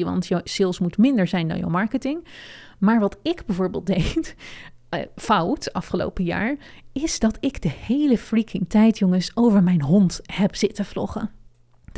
[0.03, 2.27] want jouw sales moet minder zijn dan jouw marketing.
[2.79, 4.35] Maar wat ik bijvoorbeeld deed,
[4.89, 6.57] uh, fout afgelopen jaar,
[6.91, 11.31] is dat ik de hele freaking tijd, jongens, over mijn hond heb zitten vloggen.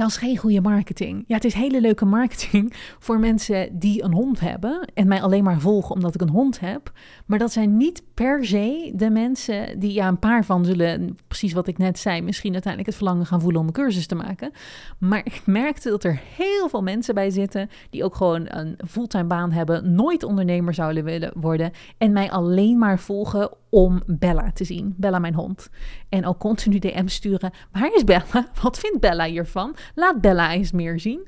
[0.01, 1.23] Dat is geen goede marketing.
[1.27, 5.43] Ja, het is hele leuke marketing voor mensen die een hond hebben en mij alleen
[5.43, 6.91] maar volgen omdat ik een hond heb.
[7.25, 11.53] Maar dat zijn niet per se de mensen die, ja, een paar van zullen, precies
[11.53, 14.51] wat ik net zei, misschien uiteindelijk het verlangen gaan voelen om een cursus te maken.
[14.97, 19.23] Maar ik merkte dat er heel veel mensen bij zitten die ook gewoon een fulltime
[19.23, 24.63] baan hebben, nooit ondernemer zouden willen worden en mij alleen maar volgen om Bella te
[24.63, 24.93] zien.
[24.97, 25.69] Bella, mijn hond.
[26.09, 27.51] En ook continu DM sturen.
[27.71, 28.51] Waar is Bella?
[28.61, 29.75] Wat vindt Bella hiervan?
[29.95, 31.27] Laat Bella eens meer zien.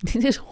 [0.00, 0.42] Dit is 100%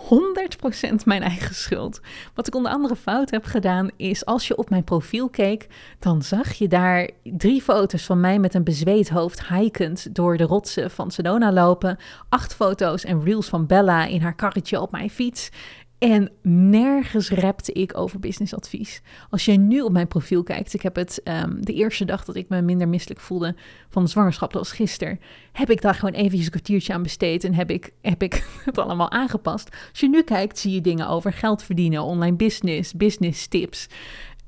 [1.04, 2.00] mijn eigen schuld.
[2.34, 5.66] Wat ik onder andere fout heb gedaan is, als je op mijn profiel keek,
[5.98, 10.44] dan zag je daar drie foto's van mij met een bezweet hoofd hikend door de
[10.44, 11.96] rotsen van Sedona lopen.
[12.28, 15.50] Acht foto's en reels van Bella in haar karretje op mijn fiets.
[15.98, 19.02] En nergens repte ik over businessadvies.
[19.30, 22.36] Als je nu op mijn profiel kijkt, ik heb het um, de eerste dag dat
[22.36, 23.54] ik me minder misselijk voelde
[23.88, 25.20] van de zwangerschap, dat was gisteren,
[25.52, 28.78] heb ik daar gewoon eventjes een kwartiertje aan besteed en heb ik, heb ik het
[28.78, 29.68] allemaal aangepast.
[29.90, 33.86] Als je nu kijkt, zie je dingen over geld verdienen, online business, business tips.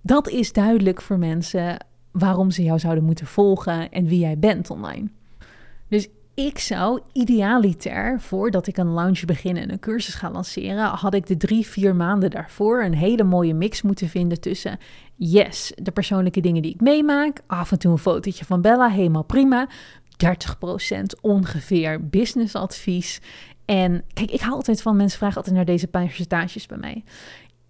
[0.03, 4.71] Dat is duidelijk voor mensen waarom ze jou zouden moeten volgen en wie jij bent
[4.71, 5.09] online.
[5.89, 6.09] Dus
[6.39, 11.27] ik zou idealiter, voordat ik een launch begin en een cursus ga lanceren, had ik
[11.27, 14.79] de drie, vier maanden daarvoor een hele mooie mix moeten vinden tussen,
[15.15, 19.25] yes, de persoonlijke dingen die ik meemaak, af en toe een fotootje van Bella, helemaal
[19.25, 19.69] prima,
[20.91, 23.21] 30% ongeveer businessadvies.
[23.65, 27.05] En kijk, ik haal altijd van mensen vragen altijd naar deze percentages bij mij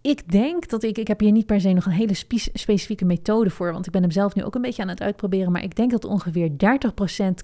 [0.01, 2.15] ik denk dat ik, ik heb hier niet per se nog een hele
[2.53, 5.53] specifieke methode voor, want ik ben hem zelf nu ook een beetje aan het uitproberen,
[5.53, 6.55] maar ik denk dat ongeveer 30%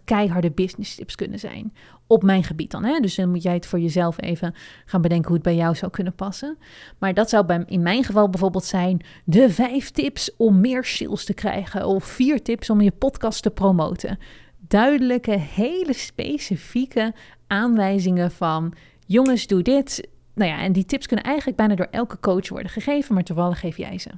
[0.04, 1.72] keiharde business tips kunnen zijn
[2.06, 2.84] op mijn gebied dan.
[2.84, 3.00] Hè?
[3.00, 5.90] Dus dan moet jij het voor jezelf even gaan bedenken hoe het bij jou zou
[5.90, 6.58] kunnen passen.
[6.98, 11.24] Maar dat zou bij, in mijn geval bijvoorbeeld zijn de vijf tips om meer sales
[11.24, 14.18] te krijgen of vier tips om je podcast te promoten.
[14.58, 17.14] Duidelijke, hele specifieke
[17.46, 18.74] aanwijzingen van
[19.06, 22.70] jongens, doe dit nou ja, en die tips kunnen eigenlijk bijna door elke coach worden
[22.70, 24.10] gegeven, maar toevallig geef jij ze.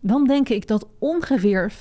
[0.00, 1.74] Dan denk ik dat ongeveer 50%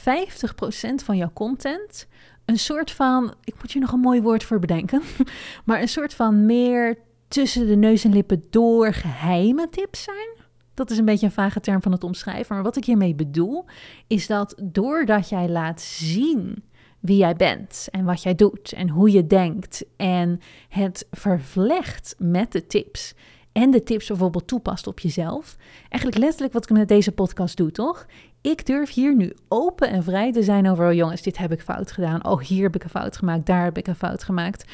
[1.03, 2.07] van jouw content
[2.45, 5.01] een soort van, ik moet je nog een mooi woord voor bedenken,
[5.65, 10.29] maar een soort van meer tussen de neus en lippen door geheime tips zijn.
[10.73, 12.55] Dat is een beetje een vage term van het omschrijven.
[12.55, 13.65] Maar wat ik hiermee bedoel,
[14.07, 16.63] is dat doordat jij laat zien
[17.01, 20.39] wie jij bent en wat jij doet en hoe je denkt en
[20.69, 23.13] het vervlecht met de tips
[23.51, 25.55] en de tips bijvoorbeeld toepast op jezelf.
[25.89, 28.05] Eigenlijk letterlijk wat ik met deze podcast doe, toch?
[28.41, 31.61] Ik durf hier nu open en vrij te zijn over, oh jongens, dit heb ik
[31.61, 32.25] fout gedaan.
[32.25, 34.65] Oh, hier heb ik een fout gemaakt, daar heb ik een fout gemaakt.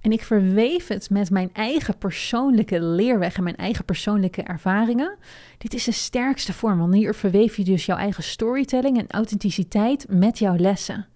[0.00, 5.16] En ik verweef het met mijn eigen persoonlijke leerweg en mijn eigen persoonlijke ervaringen.
[5.58, 10.06] Dit is de sterkste vorm, want hier verweef je dus jouw eigen storytelling en authenticiteit
[10.08, 11.06] met jouw lessen.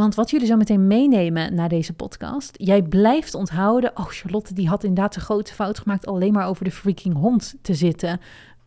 [0.00, 4.68] Want wat jullie zo meteen meenemen na deze podcast, jij blijft onthouden, oh Charlotte die
[4.68, 8.20] had inderdaad een grote fout gemaakt alleen maar over de freaking hond te zitten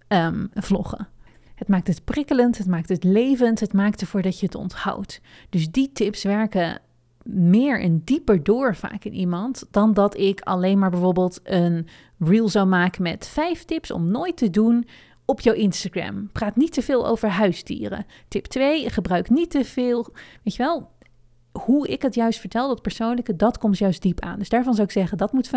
[0.08, 1.08] um, vloggen.
[1.56, 5.22] Het maakt het prikkelend, het maakt het levend, het maakt ervoor dat je het onthoudt.
[5.50, 6.80] Dus die tips werken
[7.24, 11.88] meer en dieper door vaak in iemand dan dat ik alleen maar bijvoorbeeld een
[12.20, 14.86] reel zou maken met vijf tips om nooit te doen
[15.26, 16.30] op jouw Instagram.
[16.32, 18.06] Praat niet te veel over huisdieren.
[18.28, 20.08] Tip 2, gebruik niet te veel,
[20.44, 20.90] weet je wel,
[21.54, 24.40] hoe ik het juist vertel, dat persoonlijke, dat komt juist diep aan.
[24.40, 25.52] Dus daarvan zou ik zeggen, dat moet 50%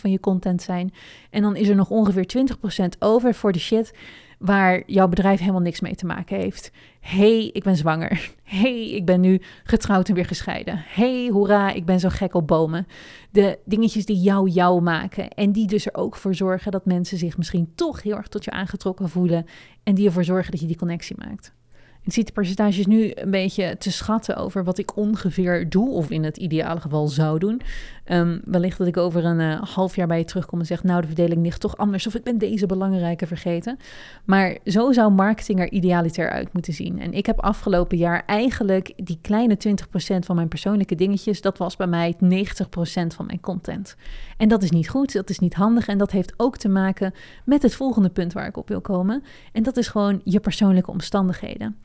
[0.00, 0.92] van je content zijn.
[1.30, 2.46] En dan is er nog ongeveer
[2.84, 3.92] 20% over voor de shit
[4.38, 6.70] waar jouw bedrijf helemaal niks mee te maken heeft.
[7.00, 8.34] hey, ik ben zwanger.
[8.42, 10.82] hey, ik ben nu getrouwd en weer gescheiden.
[10.86, 12.86] hey, hoera, ik ben zo gek op bomen.
[13.30, 17.18] De dingetjes die jou jou maken en die dus er ook voor zorgen dat mensen
[17.18, 19.46] zich misschien toch heel erg tot je aangetrokken voelen
[19.82, 21.52] en die ervoor zorgen dat je die connectie maakt.
[22.04, 26.10] Ik zie de percentages nu een beetje te schatten over wat ik ongeveer doe, of
[26.10, 27.60] in het ideale geval zou doen.
[28.10, 31.00] Um, wellicht dat ik over een uh, half jaar bij je terugkom en zeg, nou
[31.00, 33.78] de verdeling ligt toch anders, of ik ben deze belangrijke vergeten.
[34.24, 37.00] Maar zo zou marketing er idealiter uit moeten zien.
[37.00, 41.76] En ik heb afgelopen jaar eigenlijk die kleine 20% van mijn persoonlijke dingetjes, dat was
[41.76, 42.18] bij mij 90%
[43.06, 43.96] van mijn content.
[44.36, 47.14] En dat is niet goed, dat is niet handig en dat heeft ook te maken
[47.44, 49.22] met het volgende punt waar ik op wil komen.
[49.52, 51.76] En dat is gewoon je persoonlijke omstandigheden.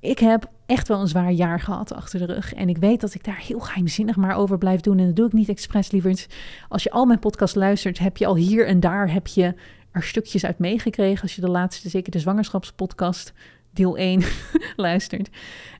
[0.00, 2.54] Ik heb echt wel een zwaar jaar gehad achter de rug.
[2.54, 4.98] En ik weet dat ik daar heel geheimzinnig maar over blijf doen.
[4.98, 6.26] En dat doe ik niet expres, lieverd.
[6.68, 9.54] Als je al mijn podcast luistert, heb je al hier en daar heb je
[9.90, 11.22] er stukjes uit meegekregen.
[11.22, 13.32] Als je de laatste, zeker de zwangerschapspodcast,
[13.70, 14.22] deel 1,
[14.76, 15.28] luistert.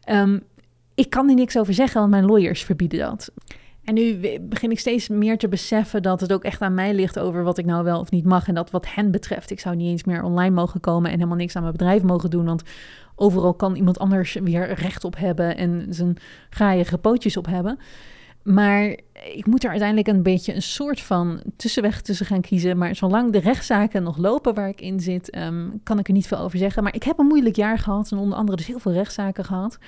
[0.05, 0.39] Ehm,
[0.95, 3.33] ik kan er niks over zeggen, want mijn lawyers verbieden dat.
[3.85, 7.19] En nu begin ik steeds meer te beseffen dat het ook echt aan mij ligt
[7.19, 8.49] over wat ik nou wel of niet mag.
[8.49, 11.37] En dat wat hen betreft, ik zou niet eens meer online mogen komen en helemaal
[11.37, 12.45] niks aan mijn bedrijf mogen doen.
[12.45, 12.63] Want
[13.15, 16.17] overal kan iemand anders weer recht op hebben en zijn
[16.51, 17.79] graaie pootjes op hebben.
[18.43, 18.99] Maar
[19.35, 22.79] ik moet er uiteindelijk een beetje een soort van tussenweg tussen gaan kiezen.
[22.79, 26.27] Maar zolang de rechtszaken nog lopen waar ik in zit, ehm, kan ik er niet
[26.27, 26.83] veel over zeggen.
[26.83, 29.79] Maar ik heb een moeilijk jaar gehad en onder andere dus heel veel rechtszaken gehad.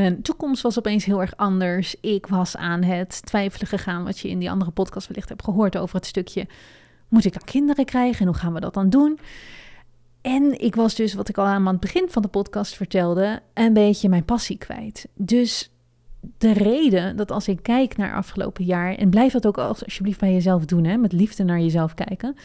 [0.00, 1.96] Mijn toekomst was opeens heel erg anders.
[2.00, 5.76] Ik was aan het twijfelen gegaan, wat je in die andere podcast wellicht hebt gehoord
[5.76, 6.46] over het stukje:
[7.08, 9.18] moet ik dan kinderen krijgen en hoe gaan we dat dan doen?
[10.20, 13.72] En ik was dus, wat ik al aan het begin van de podcast vertelde, een
[13.72, 15.08] beetje mijn passie kwijt.
[15.14, 15.70] Dus
[16.38, 20.32] de reden dat als ik kijk naar afgelopen jaar, en blijf dat ook alsjeblieft bij
[20.32, 22.36] jezelf doen, hè, met liefde naar jezelf kijken.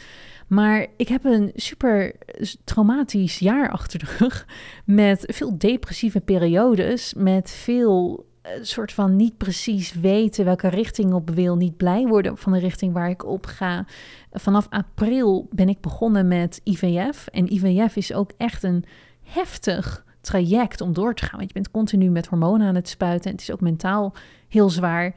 [0.48, 2.16] Maar ik heb een super
[2.64, 4.48] traumatisch jaar achter de rug.
[4.86, 7.14] Met veel depressieve periodes.
[7.14, 11.56] Met veel uh, soort van niet precies weten welke richting op wil.
[11.56, 13.86] Niet blij worden van de richting waar ik op ga.
[14.32, 17.28] Vanaf april ben ik begonnen met IVF.
[17.28, 18.86] En IVF is ook echt een
[19.24, 21.38] heftig traject om door te gaan.
[21.38, 23.30] Want je bent continu met hormonen aan het spuiten.
[23.30, 24.14] En het is ook mentaal
[24.48, 25.16] heel zwaar.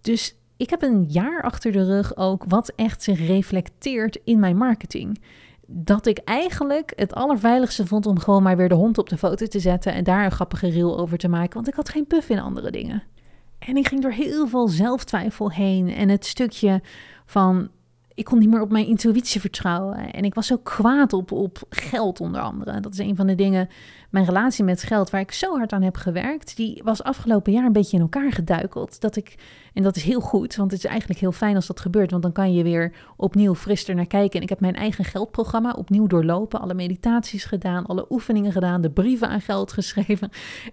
[0.00, 4.56] Dus ik heb een jaar achter de rug ook wat echt zich reflecteert in mijn
[4.56, 5.20] marketing.
[5.66, 9.46] Dat ik eigenlijk het allerveiligste vond om gewoon maar weer de hond op de foto
[9.46, 12.28] te zetten en daar een grappige reel over te maken, want ik had geen puff
[12.28, 13.02] in andere dingen.
[13.58, 16.82] En ik ging door heel veel zelftwijfel heen en het stukje
[17.26, 17.70] van
[18.14, 20.12] ik kon niet meer op mijn intuïtie vertrouwen.
[20.12, 22.80] En ik was zo kwaad op, op geld onder andere.
[22.80, 23.68] Dat is een van de dingen,
[24.10, 27.64] mijn relatie met geld, waar ik zo hard aan heb gewerkt, die was afgelopen jaar
[27.64, 29.00] een beetje in elkaar geduikeld.
[29.00, 29.34] Dat ik,
[29.74, 32.22] en dat is heel goed, want het is eigenlijk heel fijn als dat gebeurt, want
[32.22, 34.36] dan kan je weer opnieuw fris naar kijken.
[34.36, 38.90] En ik heb mijn eigen geldprogramma opnieuw doorlopen, alle meditaties gedaan, alle oefeningen gedaan, de
[38.90, 40.30] brieven aan geld geschreven.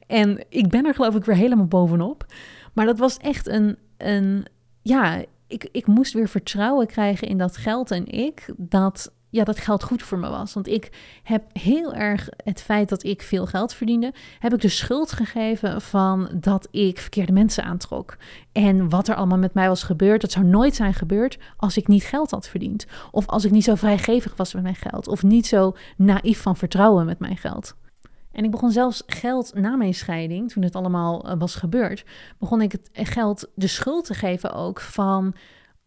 [0.08, 2.26] En ik ben er geloof ik weer helemaal bovenop.
[2.74, 4.46] Maar dat was echt een, een
[4.82, 9.58] ja, ik, ik moest weer vertrouwen krijgen in dat geld en ik, dat ja, dat
[9.58, 10.54] geld goed voor me was.
[10.54, 10.92] Want ik
[11.24, 15.82] heb heel erg het feit dat ik veel geld verdiende, heb ik de schuld gegeven
[15.82, 18.18] van dat ik verkeerde mensen aantrok.
[18.52, 21.88] En wat er allemaal met mij was gebeurd, dat zou nooit zijn gebeurd als ik
[21.88, 22.86] niet geld had verdiend.
[23.12, 25.08] Of als ik niet zo vrijgevig was met mijn geld.
[25.08, 27.76] Of niet zo naïef van vertrouwen met mijn geld.
[28.32, 32.06] En ik begon zelfs geld na mijn scheiding, toen het allemaal eh, was gebeurd,
[32.40, 35.36] begon ik het geld de schuld te geven ook van.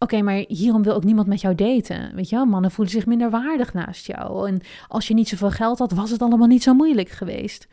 [0.03, 2.15] Oké, maar hierom wil ook niemand met jou daten.
[2.15, 4.49] Weet je wel, mannen voelen zich minder waardig naast jou.
[4.49, 7.67] En als je niet zoveel geld had, was het allemaal niet zo moeilijk geweest.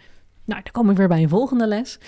[0.45, 1.99] Nou, dan kom ik weer bij een volgende les.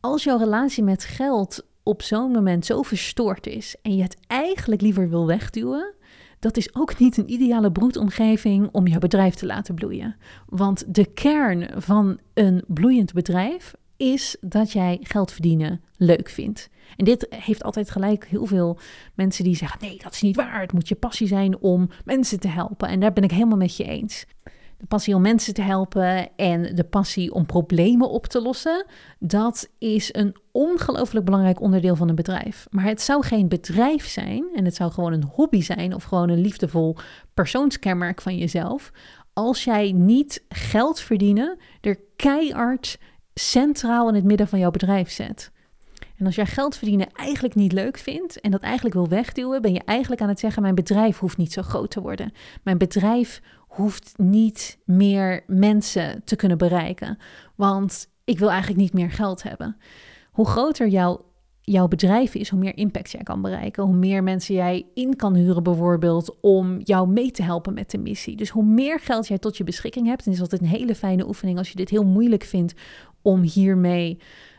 [0.00, 4.80] Als jouw relatie met geld op zo'n moment zo verstoord is en je het eigenlijk
[4.80, 5.94] liever wil wegduwen,
[6.38, 10.16] dat is ook niet een ideale broedomgeving om jouw bedrijf te laten bloeien.
[10.46, 16.68] Want de kern van een bloeiend bedrijf is dat jij geld verdienen leuk vindt.
[16.96, 18.78] En dit heeft altijd gelijk heel veel
[19.14, 20.60] mensen die zeggen: nee, dat is niet waar.
[20.60, 22.88] Het moet je passie zijn om mensen te helpen.
[22.88, 24.26] En daar ben ik helemaal met je eens
[24.80, 28.86] de passie om mensen te helpen en de passie om problemen op te lossen,
[29.18, 32.66] dat is een ongelooflijk belangrijk onderdeel van een bedrijf.
[32.70, 36.28] Maar het zou geen bedrijf zijn en het zou gewoon een hobby zijn of gewoon
[36.28, 36.96] een liefdevol
[37.34, 38.90] persoonskenmerk van jezelf,
[39.32, 42.98] als jij niet geld verdienen er keihard
[43.48, 45.50] centraal in het midden van jouw bedrijf zet.
[46.16, 49.72] En als jij geld verdienen eigenlijk niet leuk vindt en dat eigenlijk wil wegduwen, ben
[49.72, 52.32] je eigenlijk aan het zeggen: Mijn bedrijf hoeft niet zo groot te worden.
[52.62, 57.18] Mijn bedrijf hoeft niet meer mensen te kunnen bereiken.
[57.54, 59.76] Want ik wil eigenlijk niet meer geld hebben.
[60.30, 61.24] Hoe groter jouw,
[61.70, 63.82] jouw bedrijf is, hoe meer impact jij kan bereiken.
[63.82, 67.98] Hoe meer mensen jij in kan huren, bijvoorbeeld, om jou mee te helpen met de
[67.98, 68.36] missie.
[68.36, 71.26] Dus hoe meer geld jij tot je beschikking hebt, en is altijd een hele fijne
[71.26, 72.74] oefening als je dit heel moeilijk vindt
[73.22, 74.18] om hiermee,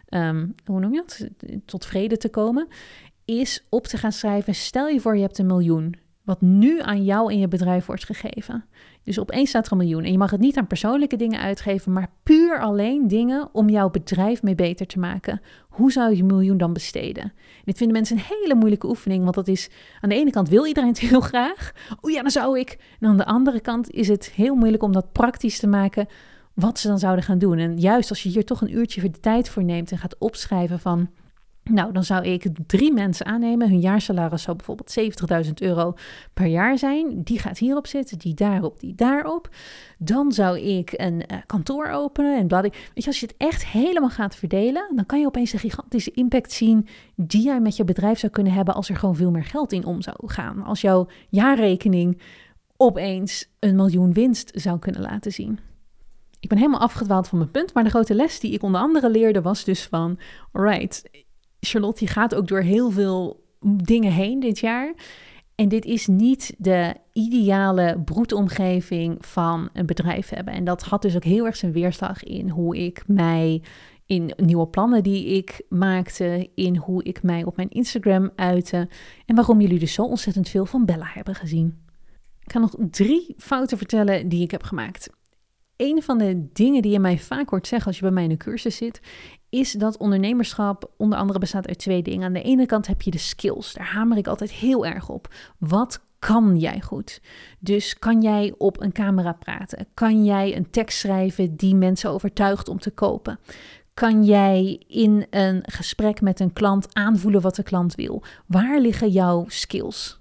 [0.09, 1.29] um, hoe noem je dat,
[1.65, 2.67] tot vrede te komen,
[3.25, 4.55] is op te gaan schrijven.
[4.55, 5.95] Stel je voor, je hebt een miljoen
[6.31, 8.65] wat nu aan jou en je bedrijf wordt gegeven.
[9.03, 10.03] Dus opeens staat er een miljoen.
[10.03, 13.89] En je mag het niet aan persoonlijke dingen uitgeven, maar puur alleen dingen om jouw
[13.89, 15.41] bedrijf mee beter te maken.
[15.69, 17.33] Hoe zou je miljoen dan besteden?
[17.63, 19.69] dit vinden mensen een hele moeilijke oefening, want dat is
[20.01, 21.71] aan de ene kant wil iedereen het heel graag.
[22.01, 22.77] Oh ja, dan zou ik.
[22.99, 26.07] En aan de andere kant is het heel moeilijk om dat praktisch te maken
[26.53, 27.57] wat ze dan zouden gaan doen.
[27.57, 30.79] En juist als je hier toch een uurtje de tijd voor neemt en gaat opschrijven
[30.79, 31.09] van
[31.63, 33.69] nou, dan zou ik drie mensen aannemen.
[33.69, 35.93] Hun jaarsalaris zou bijvoorbeeld 70.000 euro
[36.33, 37.23] per jaar zijn.
[37.23, 39.49] Die gaat hierop zitten, die daarop, die daarop.
[39.97, 42.61] Dan zou ik een uh, kantoor openen en blad.
[42.61, 46.11] Weet je, als je het echt helemaal gaat verdelen, dan kan je opeens een gigantische
[46.11, 49.45] impact zien die jij met je bedrijf zou kunnen hebben als er gewoon veel meer
[49.45, 50.63] geld in om zou gaan.
[50.63, 52.21] Als jouw jaarrekening
[52.77, 55.59] opeens een miljoen winst zou kunnen laten zien.
[56.39, 59.09] Ik ben helemaal afgedwaald van mijn punt, maar de grote les die ik onder andere
[59.09, 60.19] leerde was dus van,
[60.51, 61.09] alright,
[61.67, 64.93] Charlotte die gaat ook door heel veel dingen heen dit jaar.
[65.55, 70.53] En dit is niet de ideale broedomgeving van een bedrijf hebben.
[70.53, 73.61] En dat had dus ook heel erg zijn weerslag in hoe ik mij
[74.05, 78.89] in nieuwe plannen die ik maakte, in hoe ik mij op mijn Instagram uitte
[79.25, 81.83] en waarom jullie dus zo ontzettend veel van Bella hebben gezien.
[82.43, 85.09] Ik ga nog drie fouten vertellen die ik heb gemaakt.
[85.81, 88.31] Een van de dingen die je mij vaak hoort zeggen als je bij mij in
[88.31, 89.01] een cursus zit,
[89.49, 92.25] is dat ondernemerschap onder andere bestaat uit twee dingen.
[92.25, 93.73] Aan de ene kant heb je de skills.
[93.73, 95.33] Daar hamer ik altijd heel erg op.
[95.57, 97.21] Wat kan jij goed?
[97.59, 99.87] Dus kan jij op een camera praten?
[99.93, 103.39] Kan jij een tekst schrijven die mensen overtuigt om te kopen?
[103.93, 108.23] Kan jij in een gesprek met een klant aanvoelen wat de klant wil?
[108.47, 110.20] Waar liggen jouw skills?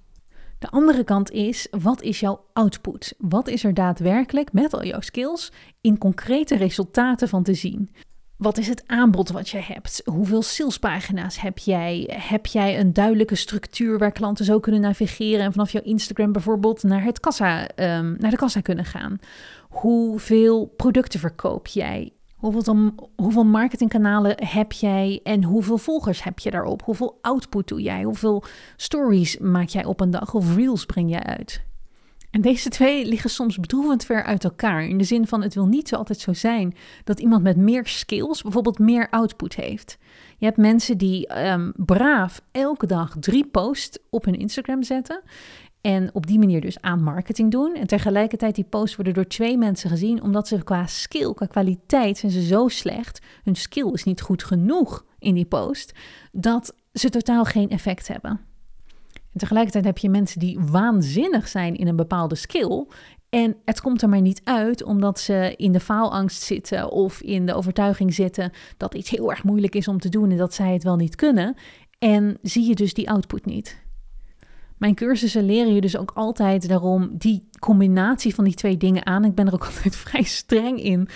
[0.60, 3.14] De andere kant is, wat is jouw output?
[3.18, 7.90] Wat is er daadwerkelijk met al jouw skills in concrete resultaten van te zien?
[8.36, 10.02] Wat is het aanbod wat je hebt?
[10.04, 12.10] Hoeveel salespagina's heb jij?
[12.12, 16.82] Heb jij een duidelijke structuur waar klanten zo kunnen navigeren en vanaf jouw Instagram bijvoorbeeld
[16.82, 19.18] naar, het kassa, um, naar de kassa kunnen gaan?
[19.68, 22.12] Hoeveel producten verkoop jij?
[22.40, 26.82] Hoeveel, hoeveel marketingkanalen heb jij en hoeveel volgers heb je daarop?
[26.82, 28.02] Hoeveel output doe jij?
[28.02, 28.44] Hoeveel
[28.76, 31.62] stories maak jij op een dag of reels breng jij uit?
[32.30, 34.84] En deze twee liggen soms bedroevend ver uit elkaar.
[34.84, 36.74] In de zin van het wil niet zo altijd zo zijn
[37.04, 39.98] dat iemand met meer skills bijvoorbeeld meer output heeft.
[40.38, 45.22] Je hebt mensen die um, braaf elke dag drie posts op hun Instagram zetten.
[45.80, 47.74] En op die manier dus aan marketing doen.
[47.74, 50.22] En tegelijkertijd die posts worden door twee mensen gezien.
[50.22, 53.22] Omdat ze qua skill, qua kwaliteit zijn ze zo slecht.
[53.44, 55.92] Hun skill is niet goed genoeg in die post.
[56.32, 58.40] Dat ze totaal geen effect hebben.
[59.32, 62.86] En tegelijkertijd heb je mensen die waanzinnig zijn in een bepaalde skill.
[63.28, 67.46] En het komt er maar niet uit omdat ze in de faalangst zitten of in
[67.46, 70.72] de overtuiging zitten dat iets heel erg moeilijk is om te doen en dat zij
[70.72, 71.54] het wel niet kunnen.
[71.98, 73.88] En zie je dus die output niet.
[74.80, 79.24] Mijn cursussen leren je dus ook altijd daarom die combinatie van die twee dingen aan.
[79.24, 81.08] Ik ben er ook altijd vrij streng in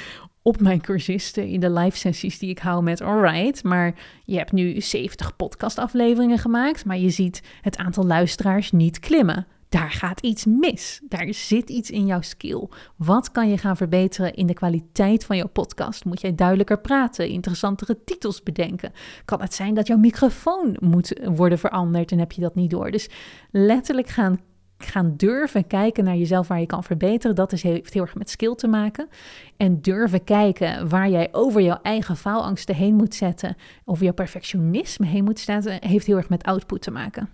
[0.43, 3.62] op mijn cursisten in de live sessies die ik hou met Alright.
[3.62, 3.95] Maar
[4.25, 9.47] je hebt nu 70 podcastafleveringen gemaakt, maar je ziet het aantal luisteraars niet klimmen.
[9.75, 11.01] Daar gaat iets mis.
[11.09, 12.68] Daar zit iets in jouw skill.
[12.97, 16.05] Wat kan je gaan verbeteren in de kwaliteit van jouw podcast?
[16.05, 18.93] Moet jij duidelijker praten, interessantere titels bedenken?
[19.25, 22.91] Kan het zijn dat jouw microfoon moet worden veranderd en heb je dat niet door?
[22.91, 23.09] Dus
[23.51, 24.41] letterlijk gaan
[24.79, 28.14] gaan durven kijken naar jezelf waar je kan verbeteren, dat is heel, heeft heel erg
[28.14, 29.09] met skill te maken.
[29.57, 35.07] En durven kijken waar jij over jouw eigen faalangsten heen moet zetten, over jouw perfectionisme
[35.07, 37.29] heen moet zetten, heeft heel erg met output te maken.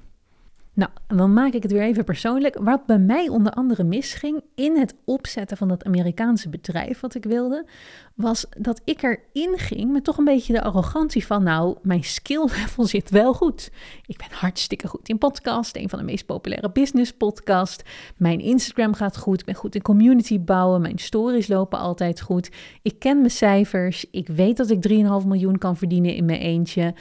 [0.80, 2.58] Nou, dan maak ik het weer even persoonlijk.
[2.58, 7.24] Wat bij mij onder andere misging in het opzetten van dat Amerikaanse bedrijf wat ik
[7.24, 7.66] wilde,
[8.14, 12.48] was dat ik erin ging met toch een beetje de arrogantie van, nou, mijn skill
[12.56, 13.70] level zit wel goed.
[14.06, 17.82] Ik ben hartstikke goed in podcast, een van de meest populaire business podcast.
[18.16, 22.50] Mijn Instagram gaat goed, ik ben goed in community bouwen, mijn stories lopen altijd goed.
[22.82, 24.94] Ik ken mijn cijfers, ik weet dat ik 3,5
[25.26, 26.94] miljoen kan verdienen in mijn eentje.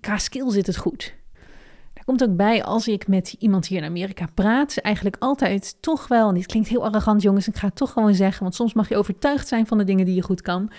[0.00, 1.22] Qua skill zit het goed
[2.04, 6.28] komt ook bij als ik met iemand hier in Amerika praat, eigenlijk altijd toch wel,
[6.28, 8.88] en dit klinkt heel arrogant jongens, ik ga het toch gewoon zeggen, want soms mag
[8.88, 10.70] je overtuigd zijn van de dingen die je goed kan,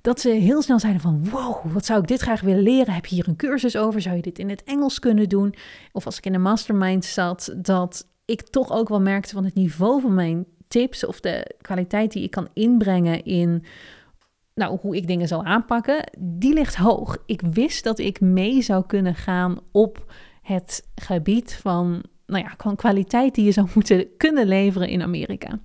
[0.00, 2.94] dat ze heel snel zeiden van, wow, wat zou ik dit graag willen leren?
[2.94, 4.00] Heb je hier een cursus over?
[4.00, 5.54] Zou je dit in het Engels kunnen doen?
[5.92, 9.54] Of als ik in een mastermind zat, dat ik toch ook wel merkte van het
[9.54, 13.64] niveau van mijn tips of de kwaliteit die ik kan inbrengen in
[14.54, 17.16] nou, hoe ik dingen zou aanpakken, die ligt hoog.
[17.26, 20.12] Ik wist dat ik mee zou kunnen gaan op
[20.44, 25.58] het gebied van, nou ja, van kwaliteit die je zou moeten kunnen leveren in Amerika.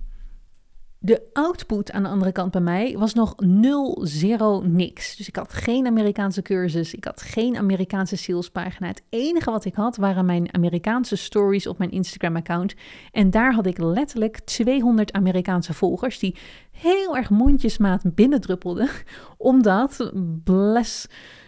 [1.02, 5.16] De output aan de andere kant bij mij was nog 0, 0, niks.
[5.16, 8.86] Dus ik had geen Amerikaanse cursus, ik had geen Amerikaanse salespagina.
[8.86, 12.74] Het enige wat ik had waren mijn Amerikaanse stories op mijn Instagram-account.
[13.10, 16.36] En daar had ik letterlijk 200 Amerikaanse volgers die
[16.70, 18.88] heel erg mondjesmaat binnendruppelden.
[19.36, 20.12] Omdat,
[20.44, 21.06] bless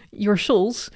[0.09, 0.89] your souls,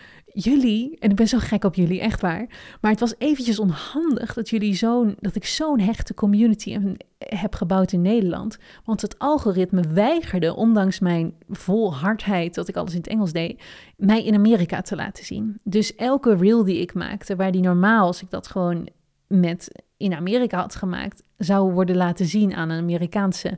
[0.43, 2.47] jullie, en ik ben zo gek op jullie, echt waar.
[2.81, 6.79] Maar het was eventjes onhandig dat jullie zo'n, dat ik zo'n hechte community
[7.17, 8.57] heb gebouwd in Nederland.
[8.85, 13.63] Want het algoritme weigerde, ondanks mijn volhardheid dat ik alles in het Engels deed,
[13.97, 15.59] mij in Amerika te laten zien.
[15.63, 18.87] Dus elke reel die ik maakte, waar die normaal, als ik dat gewoon
[19.27, 23.57] met in Amerika had gemaakt, zou worden laten zien aan een Amerikaanse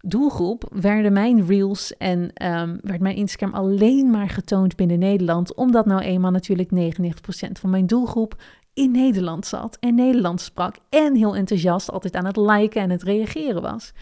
[0.00, 5.86] doelgroep werden mijn reels en um, werd mijn Instagram alleen maar getoond binnen Nederland, omdat
[5.86, 8.36] nou eenmaal natuurlijk 99% van mijn doelgroep
[8.74, 13.02] in Nederland zat en Nederlands sprak en heel enthousiast altijd aan het liken en het
[13.02, 13.92] reageren was.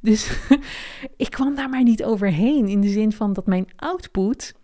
[0.00, 0.38] Dus
[1.16, 4.54] ik kwam daar maar niet overheen in de zin van dat mijn output,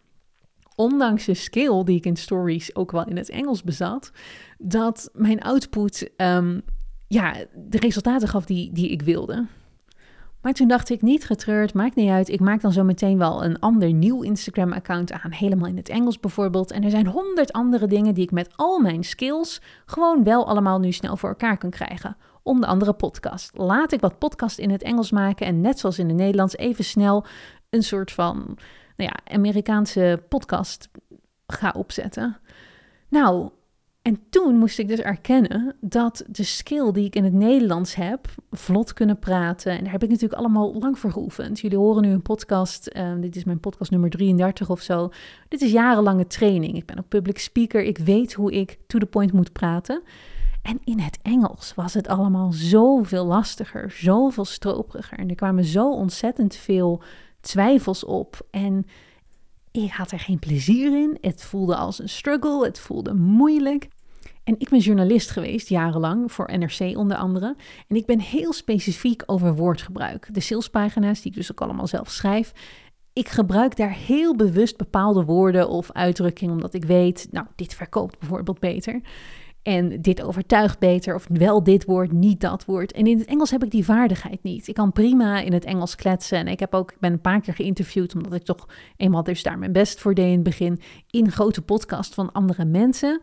[0.74, 4.12] ondanks de skill die ik in stories ook wel in het Engels bezat,
[4.59, 6.62] dat mijn output um,
[7.09, 9.47] ja, de resultaten gaf die, die ik wilde.
[10.49, 12.28] Maar toen dacht ik, niet getreurd, maakt niet uit.
[12.28, 16.20] Ik maak dan zo meteen wel een ander nieuw Instagram-account aan, helemaal in het Engels
[16.20, 16.70] bijvoorbeeld.
[16.70, 20.78] En er zijn honderd andere dingen die ik met al mijn skills gewoon wel allemaal
[20.78, 22.16] nu snel voor elkaar kan krijgen.
[22.42, 23.59] Om de andere podcast.
[23.59, 26.84] Laat ik wat podcast in het Engels maken en net zoals in het Nederlands even
[26.84, 27.24] snel
[27.70, 28.36] een soort van
[28.96, 30.88] nou ja, Amerikaanse podcast
[31.46, 32.36] ga opzetten.
[33.09, 33.51] Nou,
[34.09, 38.28] en toen moest ik dus erkennen dat de skill die ik in het Nederlands heb,
[38.50, 41.61] vlot kunnen praten, en daar heb ik natuurlijk allemaal lang voor geoefend.
[41.61, 45.11] Jullie horen nu een podcast, ehm, dit is mijn podcast nummer 33 of zo.
[45.48, 46.76] Dit is jarenlange training.
[46.76, 50.02] Ik ben ook public speaker, ik weet hoe ik to the point moet praten.
[50.62, 55.18] En in het Engels was het allemaal zoveel lastiger, zoveel stroperiger.
[55.18, 57.02] En er kwamen zo ontzettend veel
[57.40, 58.46] twijfels op.
[58.50, 58.86] En
[59.70, 61.18] ik had er geen plezier in.
[61.20, 62.64] Het voelde als een struggle.
[62.64, 63.88] Het voelde moeilijk.
[64.49, 67.57] En ik ben journalist geweest, jarenlang, voor NRC onder andere.
[67.88, 70.28] En ik ben heel specifiek over woordgebruik.
[70.32, 72.53] De salespagina's, die ik dus ook allemaal zelf schrijf.
[73.12, 78.18] Ik gebruik daar heel bewust bepaalde woorden of uitdrukkingen, omdat ik weet, nou, dit verkoopt
[78.18, 79.01] bijvoorbeeld beter.
[79.62, 82.92] En dit overtuigt beter, of wel dit woord, niet dat woord.
[82.92, 84.68] En in het Engels heb ik die vaardigheid niet.
[84.68, 86.38] Ik kan prima in het Engels kletsen.
[86.38, 89.42] En ik, heb ook, ik ben een paar keer geïnterviewd, omdat ik toch eenmaal dus
[89.42, 90.80] daar mijn best voor deed in het begin,
[91.11, 93.20] in grote podcast van andere mensen.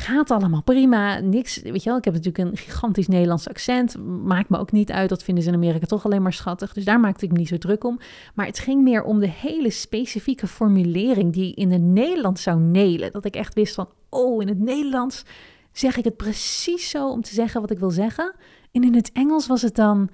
[0.00, 1.98] Gaat allemaal prima, niks, weet je wel.
[1.98, 5.08] Ik heb natuurlijk een gigantisch Nederlands accent, maakt me ook niet uit.
[5.08, 6.72] Dat vinden ze in Amerika toch alleen maar schattig.
[6.72, 8.00] Dus daar maakte ik me niet zo druk om.
[8.34, 13.12] Maar het ging meer om de hele specifieke formulering die in het Nederlands zou nelen.
[13.12, 15.24] Dat ik echt wist van, oh, in het Nederlands
[15.72, 18.34] zeg ik het precies zo om te zeggen wat ik wil zeggen.
[18.72, 20.10] En in het Engels was het dan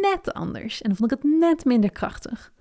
[0.00, 0.82] net anders.
[0.82, 2.52] En dan vond ik het net minder krachtig.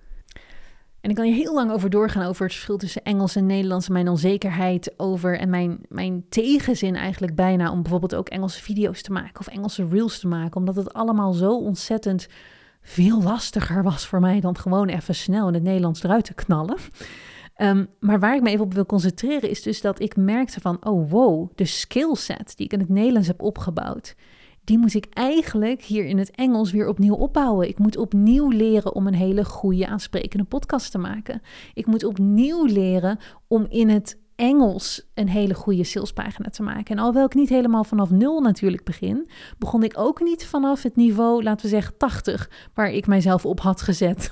[1.02, 3.90] En ik kan hier heel lang over doorgaan over het verschil tussen Engels en Nederlands.
[3.90, 9.12] Mijn onzekerheid over en mijn, mijn tegenzin eigenlijk bijna om bijvoorbeeld ook Engelse video's te
[9.12, 10.56] maken of Engelse reels te maken.
[10.56, 12.28] Omdat het allemaal zo ontzettend
[12.82, 16.78] veel lastiger was voor mij dan gewoon even snel in het Nederlands eruit te knallen.
[17.62, 20.86] Um, maar waar ik me even op wil concentreren is dus dat ik merkte van,
[20.86, 24.16] oh wow, de skillset die ik in het Nederlands heb opgebouwd,
[24.70, 27.68] die moet ik eigenlijk hier in het Engels weer opnieuw opbouwen.
[27.68, 31.42] Ik moet opnieuw leren om een hele goede, aansprekende podcast te maken.
[31.74, 36.96] Ik moet opnieuw leren om in het Engels een hele goede salespagina te maken.
[36.96, 40.96] En alhoewel ik niet helemaal vanaf nul natuurlijk begin, begon ik ook niet vanaf het
[40.96, 44.32] niveau, laten we zeggen 80, waar ik mijzelf op had gezet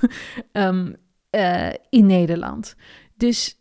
[0.52, 0.96] um,
[1.36, 2.74] uh, in Nederland.
[3.16, 3.57] Dus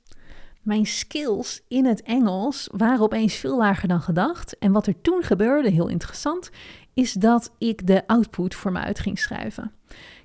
[0.68, 4.58] mijn skills in het Engels waren opeens veel lager dan gedacht.
[4.58, 6.50] En wat er toen gebeurde, heel interessant,
[6.94, 9.72] is dat ik de output voor me uit ging schrijven.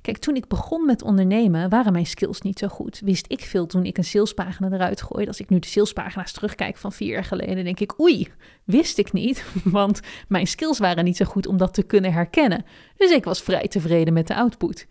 [0.00, 3.00] Kijk, toen ik begon met ondernemen, waren mijn skills niet zo goed.
[3.04, 5.28] Wist ik veel toen ik een salespagina eruit gooide.
[5.28, 8.28] Als ik nu de salespagina's terugkijk van vier jaar geleden, denk ik, oei,
[8.64, 9.44] wist ik niet.
[9.64, 12.64] Want mijn skills waren niet zo goed om dat te kunnen herkennen.
[12.96, 14.86] Dus ik was vrij tevreden met de output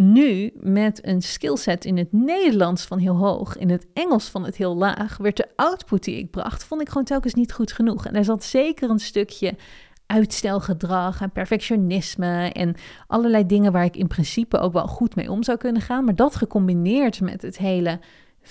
[0.00, 4.56] nu met een skillset in het Nederlands van heel hoog, in het Engels van het
[4.56, 8.06] heel laag, werd de output die ik bracht, vond ik gewoon telkens niet goed genoeg.
[8.06, 9.54] En er zat zeker een stukje
[10.06, 12.74] uitstelgedrag en perfectionisme en
[13.06, 16.04] allerlei dingen waar ik in principe ook wel goed mee om zou kunnen gaan.
[16.04, 18.00] Maar dat gecombineerd met het hele,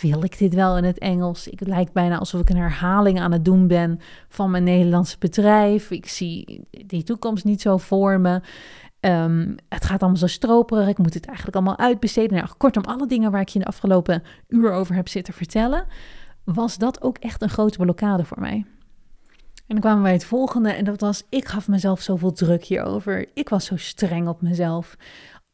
[0.01, 1.47] wil ik dit wel in het Engels?
[1.47, 5.91] Ik lijkt bijna alsof ik een herhaling aan het doen ben van mijn Nederlandse bedrijf.
[5.91, 8.41] Ik zie die toekomst niet zo voor me.
[9.05, 10.87] Um, het gaat allemaal zo stroperig.
[10.87, 12.37] Ik moet het eigenlijk allemaal uitbesteden.
[12.37, 15.85] Nou, kortom, alle dingen waar ik je in de afgelopen uur over heb zitten vertellen,
[16.43, 18.65] was dat ook echt een grote blokkade voor mij.
[19.55, 23.25] En dan kwamen wij het volgende en dat was, ik gaf mezelf zoveel druk hierover.
[23.33, 24.95] Ik was zo streng op mezelf.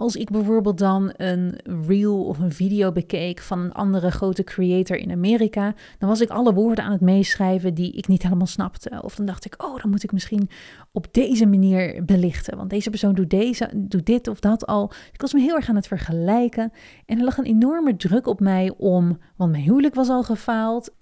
[0.01, 4.97] Als ik bijvoorbeeld dan een reel of een video bekeek van een andere grote creator
[4.97, 9.01] in Amerika, dan was ik alle woorden aan het meeschrijven die ik niet helemaal snapte.
[9.01, 10.49] Of dan dacht ik, oh, dan moet ik misschien
[10.91, 14.91] op deze manier belichten, want deze persoon doet, deze, doet dit of dat al.
[15.11, 16.71] Ik was me heel erg aan het vergelijken
[17.05, 20.93] en er lag een enorme druk op mij om, want mijn huwelijk was al gefaald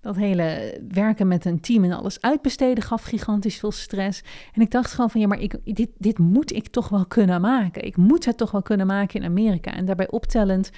[0.00, 4.22] dat hele werken met een team en alles uitbesteden gaf gigantisch veel stress.
[4.52, 7.40] En ik dacht gewoon van ja, maar ik, dit, dit moet ik toch wel kunnen
[7.40, 7.84] maken.
[7.84, 9.72] Ik moet het toch wel kunnen maken in Amerika.
[9.72, 10.70] En daarbij optellend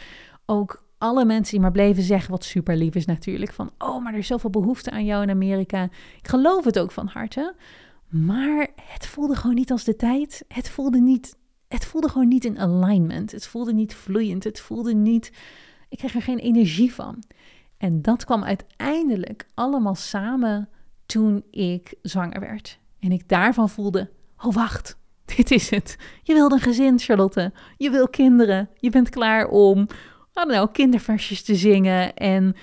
[0.47, 4.13] ook alle mensen die maar bleven zeggen, wat super lief is natuurlijk, van oh, maar
[4.13, 5.83] er is zoveel behoefte aan jou in Amerika.
[6.19, 7.55] Ik geloof het ook van harte.
[8.09, 10.45] Maar het voelde gewoon niet als de tijd.
[10.49, 11.37] Het voelde niet,
[11.69, 13.33] het voelde gewoon niet in alignment.
[13.33, 14.45] Het voelde niet vloeiend.
[14.45, 15.33] Het voelde niet,
[15.89, 17.23] ik kreeg er geen energie van.
[17.83, 20.69] En dat kwam uiteindelijk allemaal samen
[21.07, 22.79] toen ik zwanger werd.
[23.01, 24.99] En ik daarvan voelde: oh wacht,
[25.37, 25.97] dit is het.
[26.23, 27.53] Je wilt een gezin, Charlotte.
[27.77, 28.69] Je wil kinderen.
[28.77, 29.87] Je bent klaar om,
[30.33, 32.57] nou, kinderversjes te zingen en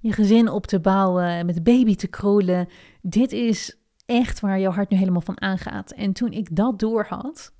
[0.00, 2.68] je gezin op te bouwen, met de baby te krolen.
[3.02, 5.90] Dit is echt waar jouw hart nu helemaal van aangaat.
[5.90, 7.52] En toen ik dat doorhad,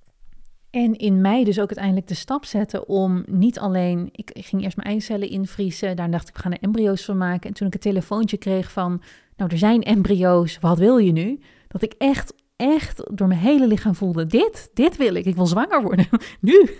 [0.77, 4.77] en in mij dus ook uiteindelijk de stap zetten om niet alleen, ik, ging eerst
[4.77, 7.49] mijn eicellen invriezen, daar dacht ik, we gaan er embryo's van maken.
[7.49, 9.03] En toen ik een telefoontje kreeg van,
[9.37, 11.41] nou er zijn embryo's, wat wil je nu?
[11.69, 15.47] Dat ik echt, echt door mijn hele lichaam voelde, dit, dit wil ik, ik wil
[15.47, 16.09] zwanger worden,
[16.41, 16.71] nu.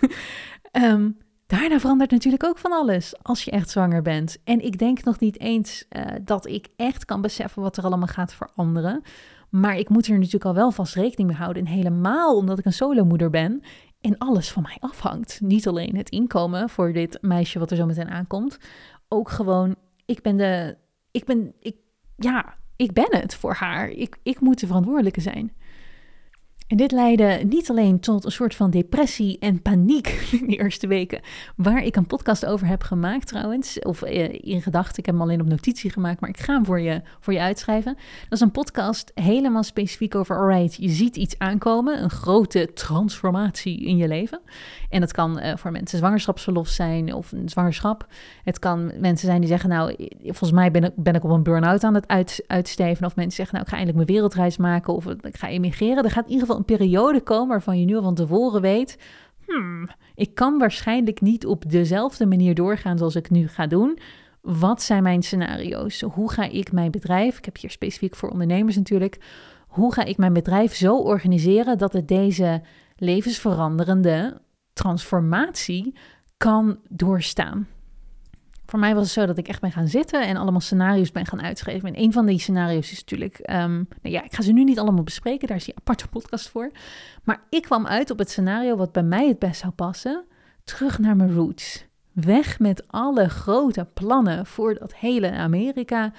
[0.71, 1.17] Um,
[1.47, 4.37] daarna verandert natuurlijk ook van alles als je echt zwanger bent.
[4.43, 8.07] En ik denk nog niet eens uh, dat ik echt kan beseffen wat er allemaal
[8.07, 9.03] gaat veranderen.
[9.49, 11.65] Maar ik moet er natuurlijk al wel vast rekening mee houden.
[11.65, 13.61] En helemaal omdat ik een solomoeder ben
[14.01, 15.41] en alles van mij afhangt.
[15.41, 18.57] Niet alleen het inkomen voor dit meisje wat er zo meteen aankomt.
[19.07, 19.75] Ook gewoon,
[20.05, 20.77] ik ben de,
[21.11, 21.75] ik ben, ik,
[22.15, 23.89] ja, ik ben het voor haar.
[23.89, 25.55] Ik, ik moet de verantwoordelijke zijn.
[26.67, 30.07] En dit leidde niet alleen tot een soort van depressie en paniek
[30.39, 31.21] in de eerste weken,
[31.55, 35.23] waar ik een podcast over heb gemaakt trouwens, of eh, in gedachten, ik heb hem
[35.23, 37.93] alleen op notitie gemaakt, maar ik ga hem voor je, voor je uitschrijven.
[37.93, 43.85] Dat is een podcast helemaal specifiek over, alright, je ziet iets aankomen, een grote transformatie
[43.85, 44.39] in je leven.
[44.89, 48.07] En dat kan uh, voor mensen zwangerschapsverlof zijn of een zwangerschap.
[48.43, 51.43] Het kan mensen zijn die zeggen, nou, volgens mij ben ik, ben ik op een
[51.43, 53.05] burn-out aan het uit, uitsteven.
[53.05, 56.03] Of mensen zeggen, nou, ik ga eindelijk mijn wereldreis maken of ik ga emigreren.
[56.03, 58.97] Er gaat in ieder geval een periode komen waarvan je nu al van tevoren weet...
[59.45, 63.99] Hmm, ik kan waarschijnlijk niet op dezelfde manier doorgaan zoals ik nu ga doen.
[64.41, 66.01] Wat zijn mijn scenario's?
[66.01, 69.19] Hoe ga ik mijn bedrijf, ik heb hier specifiek voor ondernemers natuurlijk,
[69.67, 72.61] hoe ga ik mijn bedrijf zo organiseren dat het deze
[72.95, 74.41] levensveranderende
[74.73, 75.95] transformatie
[76.37, 77.67] kan doorstaan.
[78.67, 81.25] Voor mij was het zo dat ik echt ben gaan zitten en allemaal scenario's ben
[81.25, 81.89] gaan uitschrijven.
[81.89, 84.79] En een van die scenario's is natuurlijk, um, nou ja, ik ga ze nu niet
[84.79, 86.71] allemaal bespreken, daar is die aparte podcast voor.
[87.23, 90.25] Maar ik kwam uit op het scenario wat bij mij het best zou passen:
[90.63, 91.85] terug naar mijn roots.
[92.11, 96.11] Weg met alle grote plannen voor dat hele Amerika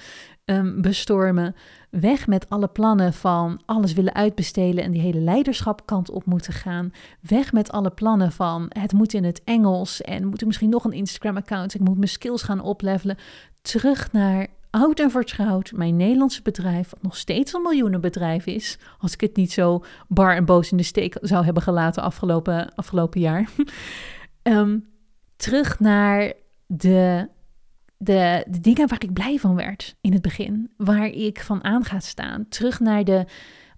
[0.45, 1.55] um, bestormen.
[1.91, 6.93] Weg met alle plannen van alles willen uitbesteden en die hele leiderschapkant op moeten gaan.
[7.21, 10.85] Weg met alle plannen van het moet in het Engels en moet ik misschien nog
[10.85, 11.75] een Instagram-account.
[11.75, 13.17] Ik moet mijn skills gaan oplevelen.
[13.63, 18.79] Terug naar oud en vertrouwd, mijn Nederlandse bedrijf, wat nog steeds een miljoenenbedrijf is.
[18.99, 22.75] Als ik het niet zo bar en boos in de steek zou hebben gelaten afgelopen,
[22.75, 23.49] afgelopen jaar.
[24.43, 24.89] um,
[25.37, 26.33] terug naar
[26.67, 27.29] de
[27.99, 30.71] de, de dingen waar ik blij van werd in het begin.
[30.77, 32.47] Waar ik van aan ga staan.
[32.49, 33.25] Terug naar de,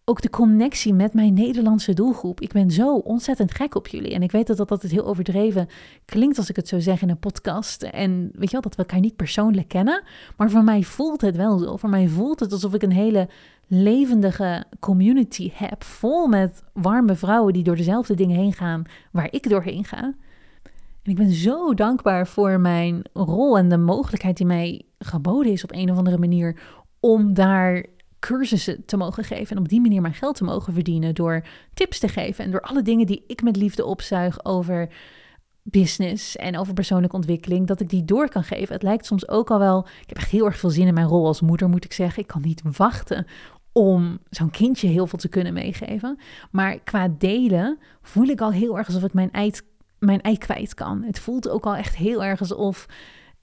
[0.04, 2.40] ook de connectie met mijn Nederlandse doelgroep.
[2.40, 4.14] Ik ben zo ontzettend gek op jullie.
[4.14, 5.68] En ik weet dat dat altijd heel overdreven
[6.04, 7.82] klinkt als ik het zo zeg in een podcast.
[7.82, 10.02] En weet je wel, dat we elkaar niet persoonlijk kennen.
[10.36, 11.76] Maar voor mij voelt het wel zo.
[11.76, 13.28] Voor mij voelt het alsof ik een hele
[13.66, 15.84] levendige community heb.
[15.84, 20.14] Vol met warme vrouwen die door dezelfde dingen heen gaan waar ik doorheen ga.
[21.02, 25.64] En ik ben zo dankbaar voor mijn rol en de mogelijkheid die mij geboden is
[25.64, 26.60] op een of andere manier
[27.00, 27.84] om daar
[28.18, 31.98] cursussen te mogen geven en op die manier mijn geld te mogen verdienen door tips
[31.98, 34.88] te geven en door alle dingen die ik met liefde opzuig over
[35.62, 38.74] business en over persoonlijke ontwikkeling, dat ik die door kan geven.
[38.74, 41.06] Het lijkt soms ook al wel, ik heb echt heel erg veel zin in mijn
[41.06, 42.22] rol als moeder, moet ik zeggen.
[42.22, 43.26] Ik kan niet wachten
[43.72, 46.18] om zo'n kindje heel veel te kunnen meegeven.
[46.50, 49.62] Maar qua delen voel ik al heel erg alsof ik mijn eind
[50.00, 51.02] mijn ei kwijt kan.
[51.02, 52.86] Het voelt ook al echt heel erg alsof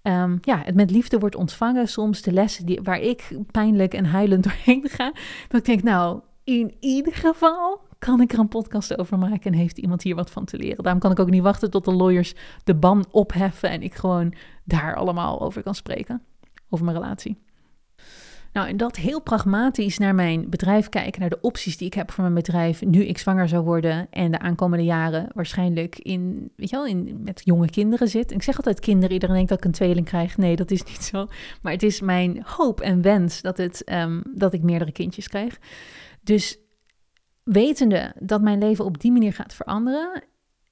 [0.01, 1.87] um, ja, het met liefde wordt ontvangen.
[1.87, 5.13] Soms de lessen die, waar ik pijnlijk en huilend doorheen ga.
[5.47, 9.57] Dat ik denk, nou, in ieder geval kan ik er een podcast over maken en
[9.57, 10.83] heeft iemand hier wat van te leren.
[10.83, 12.33] Daarom kan ik ook niet wachten tot de lawyers
[12.63, 14.33] de ban opheffen en ik gewoon
[14.63, 16.21] daar allemaal over kan spreken.
[16.69, 17.37] Over mijn relatie.
[18.57, 22.11] Nou, en dat heel pragmatisch naar mijn bedrijf kijken, naar de opties die ik heb
[22.11, 26.69] voor mijn bedrijf nu ik zwanger zou worden en de aankomende jaren waarschijnlijk in, weet
[26.69, 28.31] je wel, in, met jonge kinderen zit.
[28.31, 30.37] ik zeg altijd kinderen, iedereen denkt dat ik een tweeling krijg.
[30.37, 31.27] Nee, dat is niet zo.
[31.61, 35.59] Maar het is mijn hoop en wens dat, het, ehm, dat ik meerdere kindjes krijg.
[36.21, 36.57] Dus
[37.43, 40.23] wetende dat mijn leven op die manier gaat veranderen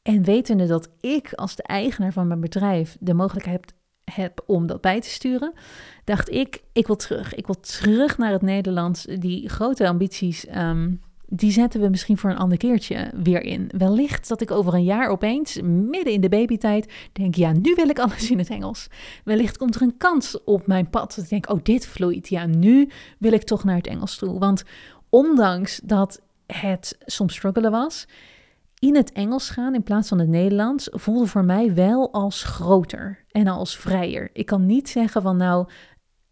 [0.01, 3.73] en wetende dat ik als de eigenaar van mijn bedrijf de mogelijkheid
[4.11, 5.53] heb om dat bij te sturen,
[6.03, 7.35] dacht ik, ik wil terug.
[7.35, 9.03] Ik wil terug naar het Nederlands.
[9.03, 10.91] Die grote ambities, ehm,
[11.27, 13.69] die zetten we misschien voor een ander keertje weer in.
[13.77, 17.89] Wellicht dat ik over een jaar opeens, midden in de babytijd, denk, ja, nu wil
[17.89, 18.87] ik alles in het Engels.
[19.23, 21.15] Wellicht komt er een kans op mijn pad.
[21.15, 22.29] Dat ik denk, oh, dit vloeit.
[22.29, 22.89] Ja, nu
[23.19, 24.39] wil ik toch naar het Engels toe.
[24.39, 24.63] Want
[25.09, 28.07] ondanks dat het soms struggelen was,
[28.85, 33.25] in het Engels gaan in plaats van het Nederlands voelde voor mij wel als groter
[33.31, 34.29] en als vrijer.
[34.33, 35.67] Ik kan niet zeggen van nou,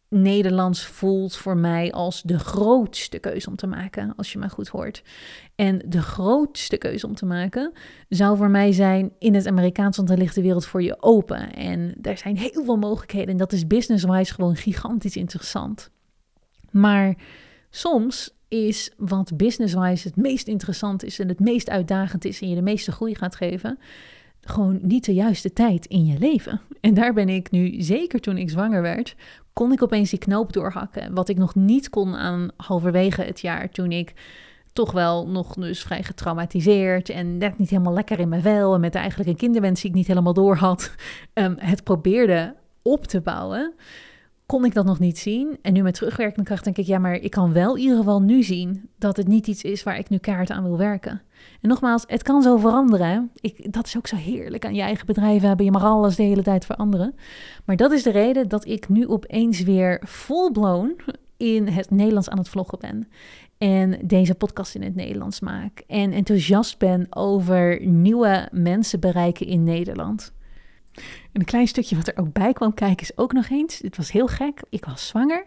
[0.10, 4.68] Nederlands voelt voor mij als de grootste keuze om te maken, als je me goed
[4.68, 5.04] hoort.
[5.56, 7.72] En de grootste keuze om te maken
[8.10, 11.54] zou voor mij zijn in het Amerikaans, want dan ligt de wereld voor je open.
[11.54, 15.90] En daar zijn heel veel mogelijkheden en dat is business-wise gewoon gigantisch interessant.
[16.72, 17.16] Maar
[17.70, 22.56] soms is wat business-wise het meest interessant is en het meest uitdagend is en je
[22.56, 23.80] de meeste groei gaat geven,
[24.42, 26.62] gewoon niet de juiste tijd in je leven.
[26.82, 29.16] En daar ben ik nu, zeker toen ik zwanger werd,
[29.54, 31.14] kon ik opeens die knoop doorhakken.
[31.14, 34.14] Wat ik nog niet kon aan halverwege het jaar toen ik
[34.74, 38.80] toch wel nog dus vrij getraumatiseerd en net niet helemaal lekker in mijn vel en
[38.80, 40.96] met eigenlijk een kinderwens die ik niet helemaal door had,
[41.34, 43.74] um, het probeerde op te bouwen
[44.54, 45.58] kon ik dat nog niet zien.
[45.62, 48.22] En nu met terugwerkende kracht denk ik, ja, maar ik kan wel in ieder geval
[48.22, 51.22] nu zien dat het niet iets is waar ik nu kaart aan wil werken.
[51.62, 53.32] En nogmaals, het kan zo veranderen.
[53.40, 55.66] Ik, dat is ook zo heerlijk aan je eigen bedrijf hebben.
[55.66, 57.16] Je mag alles de hele tijd veranderen.
[57.66, 60.96] Maar dat is de reden dat ik nu opeens weer full-blown
[61.38, 63.08] in het Nederlands aan het vloggen ben.
[63.58, 65.84] En deze podcast in het Nederlands maak.
[65.88, 70.34] En enthousiast ben over nieuwe mensen bereiken in Nederland.
[71.34, 73.80] En een klein stukje wat er ook bij kwam kijken is ook nog eens.
[73.80, 74.62] Het was heel gek.
[74.70, 75.46] Ik was zwanger.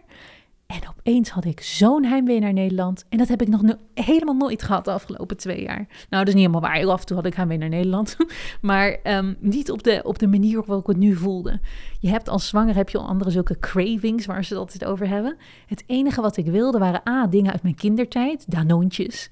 [0.67, 3.05] En opeens had ik zo'n heimwee naar Nederland.
[3.09, 3.61] En dat heb ik nog
[3.93, 5.85] helemaal nooit gehad de afgelopen twee jaar.
[5.87, 6.85] Nou, dat is niet helemaal waar.
[6.85, 8.17] Af en toe had ik heimwee naar Nederland.
[8.61, 11.59] maar um, niet op de, op de manier waarop ik het nu voelde.
[11.99, 15.07] Je hebt als zwanger heb je al andere zulke cravings waar ze het altijd over
[15.07, 15.37] hebben.
[15.65, 18.51] Het enige wat ik wilde waren A, dingen uit mijn kindertijd.
[18.51, 19.29] Danoontjes.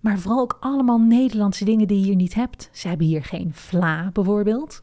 [0.00, 2.68] Maar vooral ook allemaal Nederlandse dingen die je hier niet hebt.
[2.72, 4.82] Ze hebben hier geen vla bijvoorbeeld.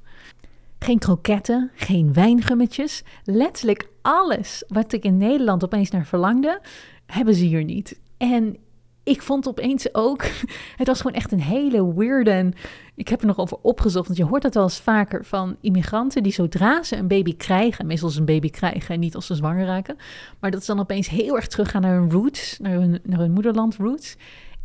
[0.80, 3.04] Geen kroketten, geen wijngummetjes.
[3.24, 6.62] Letterlijk alles wat ik in Nederland opeens naar verlangde,
[7.06, 8.00] hebben ze hier niet.
[8.18, 8.58] En
[9.04, 10.24] ik vond opeens ook,
[10.80, 12.54] het was gewoon echt een hele weirde.
[12.96, 16.24] Ik heb er nog over opgezocht, want je hoort dat wel eens vaker van immigranten
[16.24, 19.36] die zodra ze een baby krijgen, meestal ze een baby krijgen en niet als ze
[19.36, 19.98] zwanger raken,
[20.40, 23.32] maar dat ze dan opeens heel erg teruggaan naar hun roots, naar hun, naar hun
[23.32, 24.16] moederland roots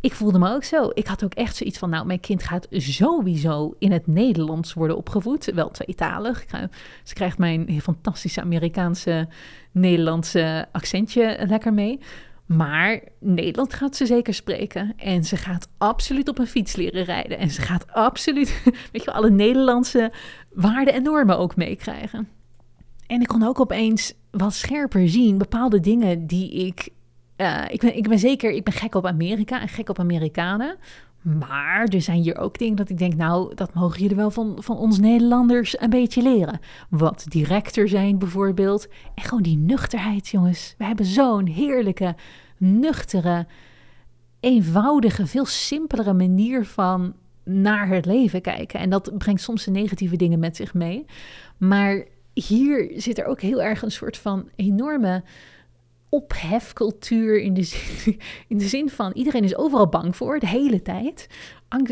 [0.01, 0.89] ik voelde me ook zo.
[0.93, 4.97] Ik had ook echt zoiets van, nou, mijn kind gaat sowieso in het Nederlands worden
[4.97, 5.45] opgevoed.
[5.45, 6.45] Wel tweetalig.
[7.03, 9.27] Ze krijgt mijn fantastische Amerikaanse,
[9.71, 11.99] Nederlandse accentje lekker mee.
[12.45, 14.93] Maar Nederland gaat ze zeker spreken.
[14.97, 17.37] En ze gaat absoluut op een fiets leren rijden.
[17.37, 20.11] En ze gaat absoluut, weet je wel, alle Nederlandse
[20.53, 22.27] waarden en normen ook meekrijgen.
[23.07, 26.89] En ik kon ook opeens wat scherper zien bepaalde dingen die ik
[27.41, 30.77] uh, ik, ben, ik ben zeker, ik ben gek op Amerika en gek op Amerikanen.
[31.21, 34.55] Maar er zijn hier ook dingen dat ik denk, nou, dat mogen jullie wel van,
[34.59, 36.59] van ons Nederlanders een beetje leren.
[36.89, 38.87] Wat directer zijn bijvoorbeeld.
[39.15, 40.75] En gewoon die nuchterheid, jongens.
[40.77, 42.15] We hebben zo'n heerlijke,
[42.57, 43.47] nuchtere,
[44.39, 47.13] eenvoudige, veel simpelere manier van
[47.43, 48.79] naar het leven kijken.
[48.79, 51.05] En dat brengt soms de negatieve dingen met zich mee.
[51.57, 55.23] Maar hier zit er ook heel erg een soort van enorme
[56.11, 60.81] ophefcultuur in de, zin, in de zin van iedereen is overal bang voor de hele
[60.81, 61.27] tijd.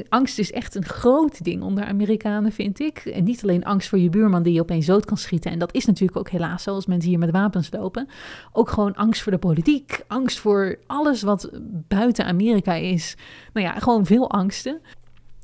[0.09, 2.97] Angst is echt een groot ding onder Amerikanen, vind ik.
[2.97, 5.51] En niet alleen angst voor je buurman die je opeens dood kan schieten.
[5.51, 8.07] En dat is natuurlijk ook helaas zo als mensen hier met wapens lopen.
[8.51, 11.49] Ook gewoon angst voor de politiek, angst voor alles wat
[11.87, 13.15] buiten Amerika is.
[13.53, 14.81] Nou ja, gewoon veel angsten.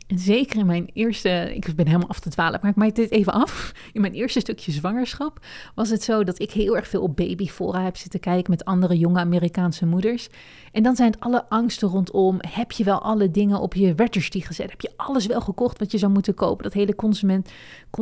[0.08, 3.34] Zeker in mijn eerste, ik ben helemaal af te dwalen, maar ik maak dit even
[3.34, 3.72] af.
[3.94, 5.46] In mijn eerste stukje zwangerschap
[5.76, 8.98] was het zo dat ik heel erg veel op babyfora heb zitten kijken met andere
[8.98, 10.30] jonge Amerikaanse moeders.
[10.72, 14.40] En dan zijn het alle angsten rondom, heb je wel alle dingen op je registry
[14.40, 14.70] gezet?
[14.70, 16.64] Heb je alles wel gekocht wat je zou moeten kopen?
[16.64, 17.52] Dat hele consument,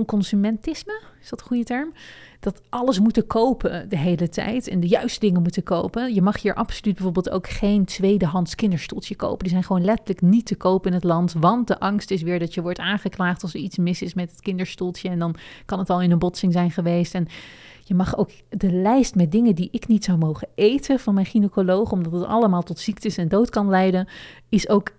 [0.06, 1.94] consumentisme, is dat een goede term?
[2.44, 6.14] Dat alles moeten kopen de hele tijd en de juiste dingen moeten kopen.
[6.14, 9.40] Je mag hier absoluut bijvoorbeeld ook geen tweedehands kinderstoeltje kopen.
[9.40, 12.40] Die zijn gewoon letterlijk niet te kopen in het land, want de angst is weer
[12.40, 15.36] dat je wordt aangeklaagd als er iets mis is met het kinderstoeltje en dan
[15.66, 17.16] kan het al in een botsing zijn geweest.
[17.16, 17.28] En
[17.84, 21.26] je mag ook de lijst met dingen die ik niet zou mogen eten van mijn
[21.26, 24.08] gynaecoloog, omdat het allemaal tot ziektes en dood kan leiden,
[24.50, 24.92] is ook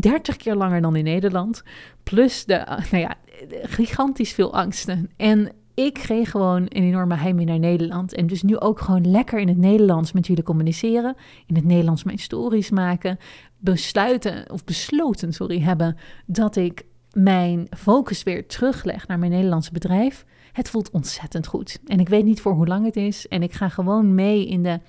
[0.00, 1.62] 30 keer langer dan in Nederland.
[2.02, 3.14] Plus de, nou ja,
[3.62, 5.10] gigantisch veel angsten.
[5.16, 8.14] En ik kreeg gewoon een enorme heimwee naar Nederland.
[8.14, 11.16] En dus nu ook gewoon lekker in het Nederlands met jullie communiceren.
[11.46, 13.18] In het Nederlands mijn stories maken.
[13.58, 15.96] Besluiten, of besloten, sorry, hebben
[16.26, 20.24] dat ik mijn focus weer terugleg naar mijn Nederlandse bedrijf.
[20.52, 21.78] Het voelt ontzettend goed.
[21.86, 23.28] En ik weet niet voor hoe lang het is.
[23.28, 24.80] En ik ga gewoon mee in de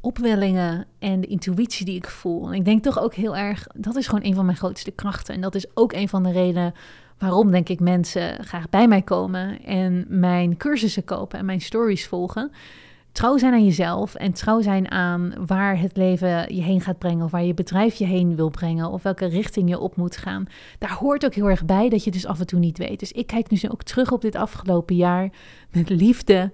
[0.00, 2.46] opwellingen en de intuïtie die ik voel.
[2.46, 5.34] En ik denk toch ook heel erg, dat is gewoon een van mijn grootste krachten.
[5.34, 6.74] En dat is ook een van de redenen
[7.18, 12.06] waarom, denk ik, mensen graag bij mij komen en mijn cursussen kopen en mijn stories
[12.06, 12.50] volgen.
[13.12, 17.24] Trouw zijn aan jezelf en trouw zijn aan waar het leven je heen gaat brengen,
[17.24, 20.46] of waar je bedrijf je heen wil brengen, of welke richting je op moet gaan.
[20.78, 22.98] Daar hoort ook heel erg bij dat je dus af en toe niet weet.
[22.98, 25.30] Dus ik kijk nu ook terug op dit afgelopen jaar
[25.70, 26.52] met liefde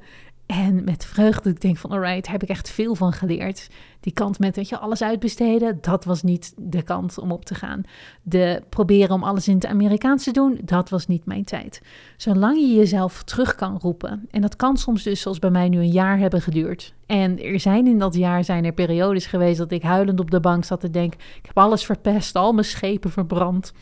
[0.52, 3.68] en met vreugde, ik denk van, alright, heb ik echt veel van geleerd.
[4.00, 7.54] Die kant met, weet je, alles uitbesteden, dat was niet de kant om op te
[7.54, 7.82] gaan.
[8.22, 11.82] De proberen om alles in het Amerikaans te doen, dat was niet mijn tijd.
[12.16, 15.78] Zolang je jezelf terug kan roepen, en dat kan soms dus, zoals bij mij nu,
[15.78, 16.94] een jaar hebben geduurd.
[17.06, 20.40] En er zijn in dat jaar zijn er periodes geweest dat ik huilend op de
[20.40, 23.72] bank zat te denken, ik heb alles verpest, al mijn schepen verbrand.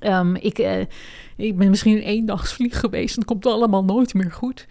[0.00, 0.80] Um, ik, uh,
[1.36, 4.66] ik ben misschien een eendagsvlieg geweest het komt allemaal nooit meer goed.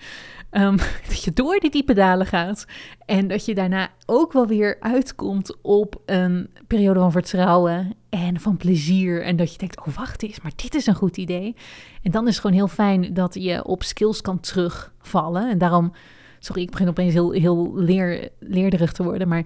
[0.58, 0.78] Um,
[1.08, 2.66] dat je door die diepe dalen gaat.
[3.06, 8.58] En dat je daarna ook wel weer uitkomt op een periode van vertrouwen en van
[8.58, 9.24] plezier.
[9.24, 11.56] En dat je denkt, oh wacht eens, maar dit is een goed idee.
[12.02, 15.50] En dan is het gewoon heel fijn dat je op skills kan terugvallen.
[15.50, 15.92] En daarom,
[16.40, 19.28] sorry, ik begin opeens heel, heel leer, leerderig te worden.
[19.28, 19.44] Maar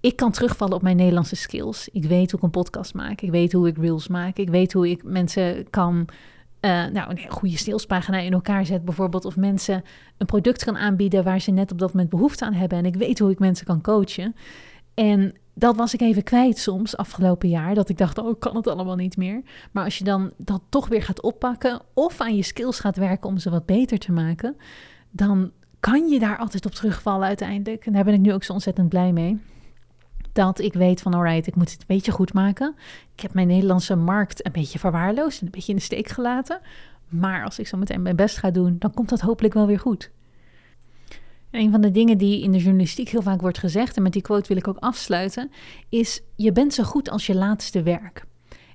[0.00, 1.88] ik kan terugvallen op mijn Nederlandse skills.
[1.92, 3.20] Ik weet hoe ik een podcast maak.
[3.20, 4.36] Ik weet hoe ik reels maak.
[4.36, 6.06] Ik weet hoe ik mensen kan
[6.64, 9.24] uh, nou, een goede salespagina in elkaar zet bijvoorbeeld.
[9.24, 9.84] Of mensen
[10.18, 12.78] een product kan aanbieden waar ze net op dat moment behoefte aan hebben.
[12.78, 14.34] En ik weet hoe ik mensen kan coachen.
[14.94, 17.74] En dat was ik even kwijt soms afgelopen jaar.
[17.74, 19.42] Dat ik dacht, oh, ik kan het allemaal niet meer.
[19.72, 21.80] Maar als je dan dat toch weer gaat oppakken.
[21.94, 24.56] Of aan je skills gaat werken om ze wat beter te maken.
[25.10, 25.50] Dan
[25.80, 27.86] kan je daar altijd op terugvallen uiteindelijk.
[27.86, 29.40] En daar ben ik nu ook zo ontzettend blij mee
[30.32, 32.74] dat ik weet van alright, ik moet het een beetje goed maken.
[33.14, 36.60] Ik heb mijn Nederlandse markt een beetje verwaarloosd en een beetje in de steek gelaten.
[37.08, 39.80] Maar als ik zo meteen mijn best ga doen, dan komt dat hopelijk wel weer
[39.80, 40.10] goed.
[41.50, 44.22] een van de dingen die in de journalistiek heel vaak wordt gezegd, en met die
[44.22, 45.50] quote wil ik ook afsluiten,
[45.88, 48.24] is: Je bent zo goed als je laatste werk.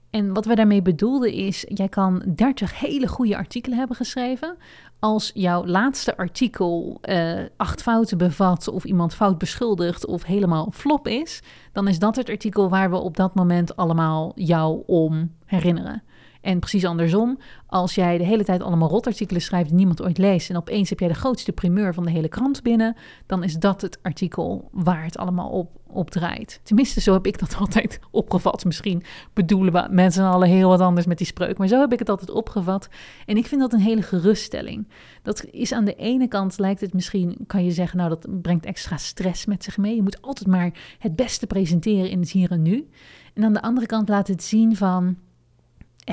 [0.09, 4.57] En wat we daarmee bedoelden is, jij kan 30 hele goede artikelen hebben geschreven.
[4.99, 11.07] Als jouw laatste artikel uh, acht fouten bevat of iemand fout beschuldigt of helemaal flop
[11.07, 11.41] is,
[11.71, 16.03] dan is dat het artikel waar we op dat moment allemaal jou om herinneren.
[16.47, 20.49] En precies andersom, als jij de hele tijd allemaal rotartikelen schrijft die niemand ooit leest
[20.49, 22.95] en opeens heb jij de grootste primeur van de hele krant binnen,
[23.25, 26.59] dan is dat het artikel waar het allemaal op, op draait.
[26.63, 28.65] Tenminste, zo heb ik dat altijd opgevat.
[28.65, 31.99] Misschien bedoelen we mensen allen heel wat anders met die spreuk, maar zo heb ik
[31.99, 32.89] het altijd opgevat.
[33.25, 34.87] En ik vind dat een hele geruststelling.
[35.21, 38.65] Dat is aan de ene kant lijkt het misschien, kan je zeggen, nou dat brengt
[38.65, 39.95] extra stress met zich mee.
[39.95, 42.89] Je moet altijd maar het beste presenteren in het hier en nu.
[43.33, 45.17] En aan de andere kant laat het zien van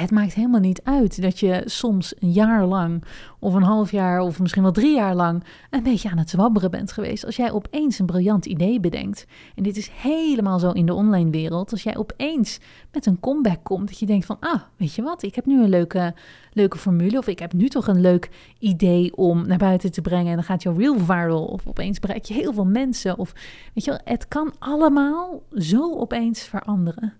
[0.00, 3.04] het maakt helemaal niet uit dat je soms een jaar lang
[3.38, 6.70] of een half jaar of misschien wel drie jaar lang een beetje aan het zwabberen
[6.70, 7.24] bent geweest.
[7.24, 11.30] Als jij opeens een briljant idee bedenkt, en dit is helemaal zo in de online
[11.30, 12.58] wereld, als jij opeens
[12.92, 15.62] met een comeback komt, dat je denkt van, ah, weet je wat, ik heb nu
[15.62, 16.14] een leuke,
[16.52, 20.28] leuke formule of ik heb nu toch een leuk idee om naar buiten te brengen
[20.28, 23.32] en dan gaat jouw real viral of opeens bereik je heel veel mensen of
[23.74, 27.12] weet je wel, het kan allemaal zo opeens veranderen.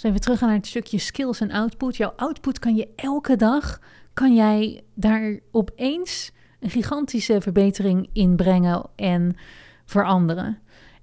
[0.00, 1.96] Als we even teruggaan naar het stukje skills en output.
[1.96, 3.80] Jouw output kan je elke dag,
[4.14, 9.36] kan jij daar opeens een gigantische verbetering in brengen en
[9.84, 10.58] veranderen.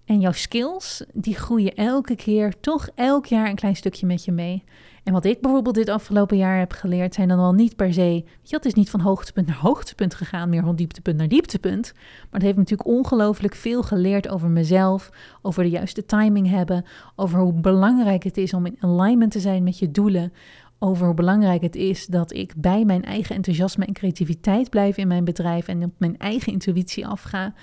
[0.06, 4.32] En jouw skills, die groeien elke keer, toch elk jaar een klein stukje met je
[4.32, 4.64] mee.
[5.08, 8.24] En wat ik bijvoorbeeld dit afgelopen jaar heb geleerd, zijn dan wel niet per se.
[8.42, 11.92] Je, het is niet van hoogtepunt naar hoogtepunt gegaan, meer van dieptepunt naar dieptepunt.
[11.96, 15.10] Maar het heeft natuurlijk ongelooflijk veel geleerd over mezelf,
[15.42, 16.86] over de juiste timing hebben,
[17.16, 20.34] over hoe belangrijk het is om in alignment te zijn met je doelen.
[20.80, 25.08] Over hoe belangrijk het is dat ik bij mijn eigen enthousiasme en creativiteit blijf in
[25.08, 27.54] mijn bedrijf en op mijn eigen intuïtie afga.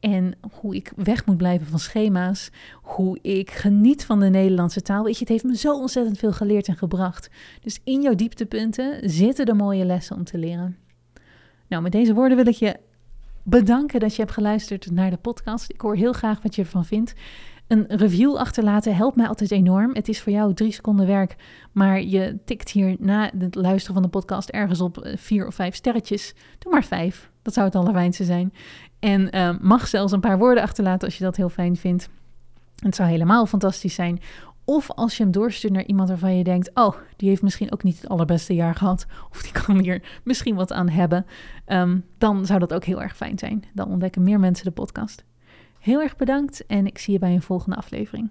[0.00, 2.50] En hoe ik weg moet blijven van schema's.
[2.82, 5.04] Hoe ik geniet van de Nederlandse taal.
[5.04, 7.30] Weet je, het heeft me zo ontzettend veel geleerd en gebracht.
[7.60, 10.76] Dus in jouw dieptepunten zitten de mooie lessen om te leren.
[11.66, 12.76] Nou, met deze woorden wil ik je
[13.42, 15.70] bedanken dat je hebt geluisterd naar de podcast.
[15.70, 17.14] Ik hoor heel graag wat je ervan vindt.
[17.70, 19.94] Een review achterlaten helpt mij altijd enorm.
[19.94, 21.36] Het is voor jou drie seconden werk,
[21.72, 25.54] maar je tikt hier na het luisteren van de podcast ergens op eh, vier of
[25.54, 26.34] vijf sterretjes.
[26.58, 28.52] Doe maar vijf, dat zou het allerfijnste zijn.
[28.98, 32.08] En uh, mag zelfs een paar woorden achterlaten als je dat heel fijn vindt.
[32.76, 34.20] Het zou helemaal fantastisch zijn.
[34.64, 37.82] Of als je hem doorstuurt naar iemand waarvan je denkt: Oh, die heeft misschien ook
[37.82, 39.06] niet het allerbeste jaar gehad.
[39.30, 41.26] Of die kan hier misschien wat aan hebben.
[41.66, 43.64] Um, dan zou dat ook heel erg fijn zijn.
[43.74, 45.24] Dan ontdekken meer mensen de podcast.
[45.80, 48.30] Heel erg bedankt en ik zie je bij een volgende aflevering.